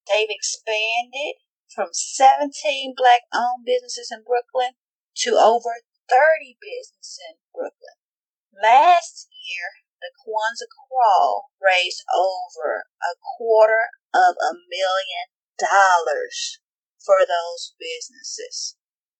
They've 0.09 0.31
expanded 0.31 1.40
from 1.75 1.88
17 1.92 2.94
black 2.96 3.22
owned 3.33 3.64
businesses 3.64 4.12
in 4.12 4.25
Brooklyn 4.25 4.77
to 5.25 5.37
over 5.37 5.85
30 6.09 6.57
businesses 6.61 7.20
in 7.29 7.37
Brooklyn. 7.53 7.96
Last 8.53 9.29
year, 9.33 9.82
the 10.03 10.11
Kwanzaa 10.19 10.67
Crawl 10.67 11.51
raised 11.62 12.03
over 12.11 12.85
a 13.01 13.15
quarter 13.38 13.88
of 14.12 14.35
a 14.37 14.53
million 14.69 15.27
dollars 15.59 16.59
for 16.99 17.23
those 17.23 17.75
businesses. 17.79 18.77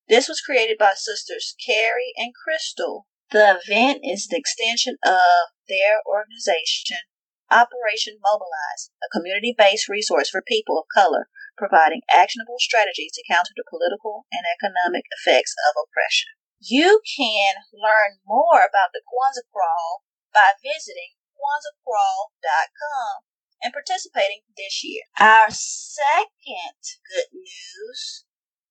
This 0.09 0.29
was 0.29 0.43
created 0.43 0.79
by 0.79 0.95
sisters 0.95 1.55
Carrie 1.65 2.13
and 2.17 2.35
Crystal 2.35 3.07
The 3.31 3.63
event 3.63 4.03
is 4.03 4.29
an 4.31 4.37
extension 4.37 4.99
of 5.05 5.55
their 5.69 6.03
organization, 6.05 6.99
Operation 7.51 8.19
Mobilize, 8.21 8.91
a 9.03 9.09
community 9.09 9.55
based 9.57 9.89
resource 9.89 10.29
for 10.29 10.43
people 10.43 10.79
of 10.79 10.91
color, 10.93 11.29
providing 11.57 12.03
actionable 12.13 12.59
strategies 12.59 13.13
to 13.15 13.25
counter 13.31 13.53
the 13.57 13.65
political 13.71 14.27
and 14.33 14.43
economic 14.59 15.05
effects 15.17 15.55
of 15.71 15.79
oppression. 15.79 16.35
You 16.61 17.01
can 17.17 17.55
learn 17.73 18.19
more 18.27 18.67
about 18.67 18.93
the 18.93 19.03
Kwanzaa 19.07 19.47
Crawl 19.53 20.05
by 20.33 20.57
visiting 20.61 21.15
KwanzaaCrawl.com 21.37 23.25
and 23.63 23.73
participating 23.73 24.43
this 24.57 24.83
year. 24.83 25.05
Our 25.21 25.51
second 25.51 26.83
good 27.07 27.31
news 27.33 28.25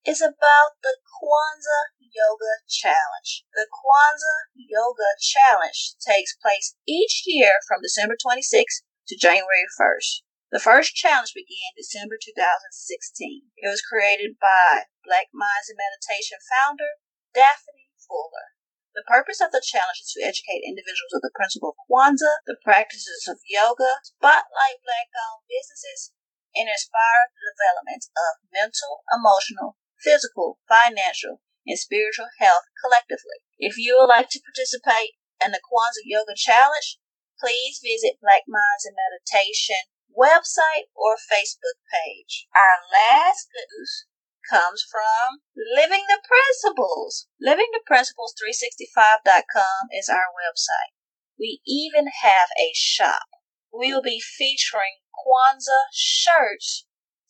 is 0.06 0.22
about 0.22 0.82
the 0.82 0.98
Kwanzaa 1.06 1.94
Yoga 2.02 2.66
Challenge. 2.68 3.46
The 3.54 3.70
Kwanzaa 3.70 4.52
Yoga 4.56 5.16
Challenge 5.22 5.96
takes 6.02 6.36
place 6.42 6.76
each 6.88 7.24
year 7.26 7.62
from 7.68 7.82
December 7.82 8.18
26th 8.18 8.82
to 9.08 9.18
January 9.18 9.70
1st. 9.80 10.26
The 10.52 10.60
first 10.60 10.96
challenge 10.96 11.32
began 11.34 11.72
December 11.78 12.20
2016. 12.20 13.48
It 13.56 13.70
was 13.70 13.80
created 13.80 14.36
by 14.42 14.92
Black 15.06 15.32
Minds 15.32 15.72
in 15.72 15.78
Meditation 15.80 16.38
founder 16.44 17.00
Daphne 17.34 17.88
Fuller. 18.04 18.60
The 18.94 19.08
purpose 19.08 19.40
of 19.40 19.56
the 19.56 19.64
challenge 19.64 20.04
is 20.04 20.12
to 20.14 20.24
educate 20.24 20.68
individuals 20.68 21.16
of 21.16 21.24
the 21.24 21.32
principle 21.32 21.72
of 21.72 21.80
Kwanzaa, 21.88 22.44
the 22.46 22.60
practices 22.60 23.24
of 23.28 23.40
yoga, 23.48 24.04
spotlight 24.04 24.84
black 24.84 25.08
owned 25.16 25.48
businesses, 25.48 26.12
and 26.56 26.68
inspire 26.68 27.32
the 27.32 27.56
development 27.56 28.12
of 28.12 28.44
mental, 28.52 29.08
emotional, 29.08 29.80
physical, 29.96 30.60
financial, 30.68 31.40
and 31.64 31.80
spiritual 31.80 32.28
health 32.40 32.68
collectively. 32.84 33.40
If 33.58 33.78
you 33.78 33.96
would 33.96 34.12
like 34.12 34.28
to 34.36 34.44
participate 34.44 35.16
in 35.40 35.56
the 35.56 35.64
Kwanzaa 35.64 36.04
Yoga 36.04 36.36
Challenge, 36.36 37.00
please 37.40 37.80
visit 37.80 38.20
Black 38.20 38.44
Minds 38.44 38.84
in 38.84 38.92
Meditation 38.92 39.88
website 40.12 40.92
or 40.96 41.16
Facebook 41.16 41.80
page. 41.88 42.48
Our 42.52 42.84
last 42.92 43.48
news 43.56 44.06
comes 44.50 44.84
from 44.90 45.42
Living 45.56 46.06
the 46.08 46.20
Principles. 46.26 47.28
LivingThePrinciples365.com 47.42 49.90
is 49.92 50.10
our 50.10 50.34
website. 50.34 50.96
We 51.40 51.62
even 51.66 52.08
have 52.22 52.50
a 52.60 52.74
shop. 52.74 53.28
We 53.74 53.94
will 53.94 54.02
be 54.02 54.20
featuring 54.20 54.98
Kwanzaa 55.16 55.94
shirts 55.94 56.86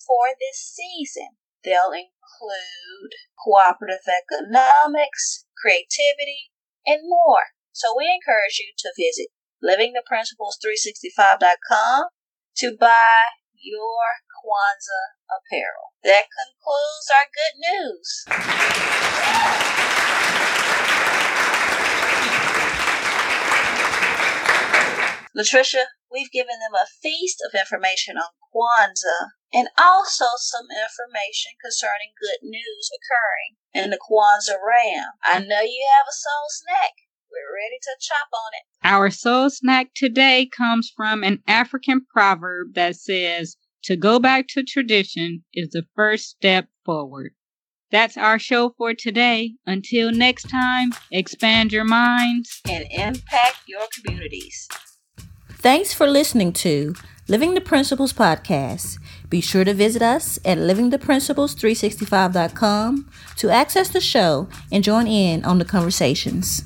for 0.05 0.33
this 0.39 0.57
season. 0.57 1.37
They'll 1.63 1.93
include 1.93 3.13
cooperative 3.43 4.07
economics, 4.07 5.45
creativity, 5.61 6.49
and 6.85 7.07
more. 7.07 7.53
So 7.71 7.95
we 7.97 8.09
encourage 8.09 8.59
you 8.59 8.73
to 8.79 8.91
visit 8.97 9.29
livingtheprinciples365.com 9.63 12.09
to 12.57 12.75
buy 12.77 13.23
your 13.55 14.19
Kwanzaa 14.41 15.13
apparel. 15.29 15.93
That 16.03 16.25
concludes 16.33 17.07
our 17.13 17.27
good 17.29 17.55
news. 17.61 18.25
Latricia, 25.37 25.85
we've 26.11 26.31
given 26.31 26.59
them 26.59 26.75
a 26.75 26.89
feast 27.01 27.41
of 27.45 27.57
information 27.57 28.17
on 28.17 28.33
Kwanzaa 28.53 29.31
and 29.53 29.69
also 29.77 30.25
some 30.37 30.67
information 30.71 31.53
concerning 31.61 32.11
good 32.19 32.43
news 32.43 32.89
occurring 32.91 33.55
in 33.73 33.91
the 33.91 33.97
Kwanzaa 33.97 34.59
Ram. 34.59 35.13
I 35.23 35.39
know 35.39 35.61
you 35.61 35.87
have 35.95 36.07
a 36.09 36.13
soul 36.13 36.47
snack. 36.49 36.93
We're 37.31 37.55
ready 37.55 37.79
to 37.81 37.95
chop 38.01 38.27
on 38.33 38.51
it. 38.59 38.65
Our 38.83 39.09
soul 39.09 39.49
snack 39.49 39.93
today 39.95 40.49
comes 40.51 40.91
from 40.93 41.23
an 41.23 41.41
African 41.47 42.05
proverb 42.11 42.73
that 42.73 42.97
says, 42.97 43.55
to 43.83 43.95
go 43.95 44.19
back 44.19 44.47
to 44.49 44.63
tradition 44.63 45.43
is 45.53 45.69
the 45.69 45.85
first 45.95 46.29
step 46.29 46.67
forward. 46.85 47.33
That's 47.91 48.17
our 48.17 48.39
show 48.39 48.73
for 48.77 48.93
today. 48.93 49.53
Until 49.65 50.11
next 50.11 50.49
time, 50.49 50.91
expand 51.11 51.73
your 51.73 51.83
minds 51.83 52.61
and 52.67 52.85
impact 52.91 53.57
your 53.67 53.87
communities. 53.93 54.67
Thanks 55.49 55.93
for 55.93 56.07
listening 56.07 56.53
to 56.53 56.95
Living 57.27 57.53
the 57.53 57.61
Principles 57.61 58.13
podcast. 58.13 58.97
Be 59.29 59.41
sure 59.41 59.63
to 59.63 59.73
visit 59.73 60.01
us 60.01 60.39
at 60.43 60.57
livingtheprinciples365.com 60.57 63.11
to 63.37 63.49
access 63.49 63.89
the 63.89 64.01
show 64.01 64.49
and 64.71 64.83
join 64.83 65.05
in 65.07 65.45
on 65.45 65.59
the 65.59 65.65
conversations. 65.65 66.63